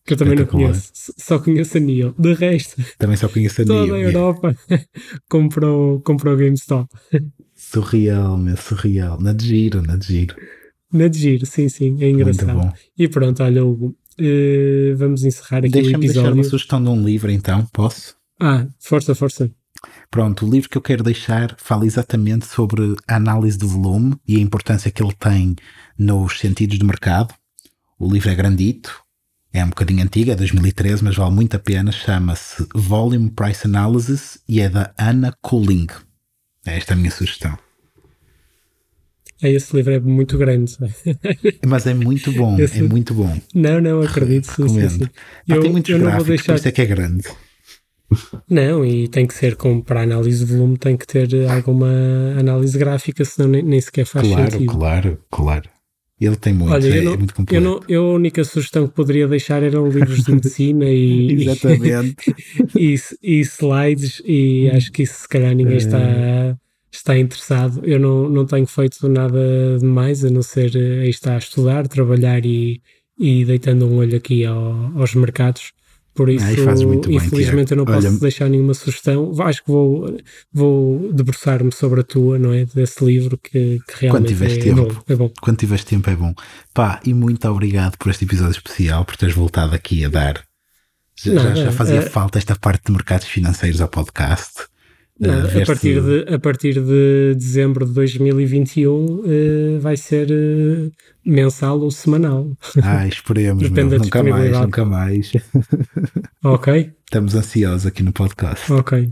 [0.05, 0.91] que eu também não conheço.
[1.17, 2.15] Só conheço a Neo.
[2.17, 3.95] De resto, também só conheço a toda Neo.
[3.95, 4.55] a Europa
[5.29, 6.89] comprou, comprou GameStop.
[7.55, 9.19] Surreal, meu, surreal.
[9.21, 10.35] Na de giro, na de giro.
[10.91, 12.73] Na de giro, sim, sim, é engraçado.
[12.97, 16.13] E pronto, olha, Hugo, uh, vamos encerrar aqui Deixa o episódio.
[16.13, 18.15] deixar uma sugestão de um livro, então, posso?
[18.39, 19.49] Ah, força, força.
[20.09, 24.35] Pronto, o livro que eu quero deixar fala exatamente sobre a análise do volume e
[24.35, 25.55] a importância que ele tem
[25.97, 27.33] nos sentidos de mercado.
[27.97, 29.01] O livro é grandito,
[29.53, 31.91] é um bocadinho antigo, é 2013, mas vale muito a pena.
[31.91, 35.87] Chama-se Volume Price Analysis e é da Anna Cooling.
[36.65, 37.57] É esta a minha sugestão.
[39.41, 40.77] É, esse livro é muito grande.
[41.65, 42.77] Mas é muito bom, esse...
[42.77, 43.35] é muito bom.
[43.55, 44.45] Não, não, acredito.
[44.45, 45.07] Sim, sim, sim.
[45.47, 46.53] Eu, tem muitos eu gráficos, não vou deixar...
[46.53, 47.23] por isso é que é grande.
[48.47, 51.87] Não, e tem que ser como para análise de volume, tem que ter alguma
[52.37, 54.71] análise gráfica, senão nem, nem sequer faz claro, sentido.
[54.71, 55.69] Claro, claro,
[56.21, 57.65] Ele tem muito, Olha, é, eu não, é muito completo.
[57.65, 62.35] Eu, não, eu a única sugestão que poderia deixar eram livros de medicina e, Exatamente.
[62.77, 66.55] e, e, slides, e acho que isso se calhar ninguém está,
[66.91, 67.81] está interessado.
[67.83, 71.87] Eu não, não tenho feito nada de mais a não ser aí está a estudar,
[71.87, 72.79] trabalhar e,
[73.17, 75.73] e deitando um olho aqui ao, aos mercados.
[76.13, 77.73] Por isso, bem, infelizmente, Tiago.
[77.73, 79.33] eu não posso Olha, deixar nenhuma sugestão.
[79.41, 80.17] Acho que vou,
[80.51, 82.65] vou debruçar-me sobre a tua, não é?
[82.65, 85.31] Desse livro que, que realmente é, tempo, bom, é bom.
[85.41, 86.33] Quando tiveres tempo é bom.
[86.73, 90.43] Pá, e muito obrigado por este episódio especial, por teres voltado aqui a dar.
[91.23, 94.70] Já, Não, já é, fazia é- falta esta parte de mercados financeiros ao podcast.
[95.21, 100.89] Uh, a, partir de, a partir de dezembro de 2021 eh, vai ser eh,
[101.23, 102.51] mensal ou semanal.
[102.81, 103.99] Ai, esperemos, Depende meu.
[103.99, 105.31] da nunca mais, nunca mais.
[106.43, 106.91] Ok?
[107.05, 108.71] Estamos ansiosos aqui no podcast.
[108.73, 109.09] Ok.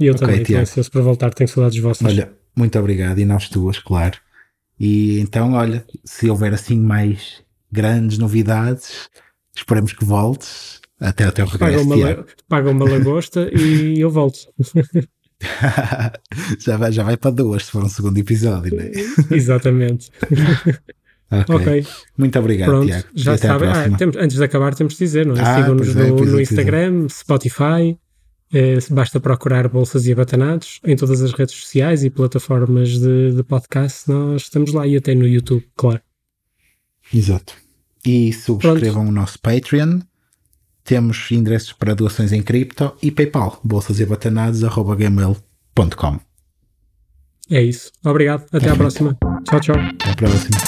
[0.00, 2.08] E eu Ok, também estou ansioso para voltar, tenho saudades vossas.
[2.08, 4.18] Olha, muito obrigado e nós tuas, claro.
[4.80, 7.40] E então, olha, se houver assim mais
[7.70, 9.08] grandes novidades,
[9.56, 11.84] esperemos que voltes até o teu paga, regresso.
[11.86, 12.20] uma, Tiago.
[12.22, 14.38] la- paga uma lagosta e eu volto.
[16.58, 18.90] já, vai, já vai para duas se for um segundo episódio, né?
[19.30, 20.10] Exatamente.
[21.32, 21.56] Ok.
[21.56, 21.86] Ok.
[22.18, 23.08] Muito obrigado, Pronto, Tiago.
[23.14, 23.66] Já sabem.
[23.70, 23.86] Ah,
[24.18, 25.40] antes de acabar, temos de dizer, não é?
[25.40, 26.42] Ah, Sigam-nos é, no, é, no é.
[26.42, 27.98] Instagram, Spotify.
[28.52, 33.42] eh, basta procurar Bolsas e Abatanados em todas as redes sociais e plataformas de, de
[33.44, 34.10] podcast.
[34.10, 36.02] Nós estamos lá e até no YouTube, claro.
[37.14, 37.54] Exato.
[38.04, 40.00] E subscrevam o nosso Patreon.
[40.84, 46.20] Temos endereços para doações em cripto e PayPal, bolsasebatanados.gmail.com.
[47.50, 47.90] É isso.
[48.04, 48.44] Obrigado.
[48.52, 49.16] Até à próxima.
[49.44, 49.76] Tchau, tchau.
[49.76, 50.58] Até a próxima.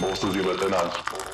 [0.00, 1.29] Bolsas e Batanados.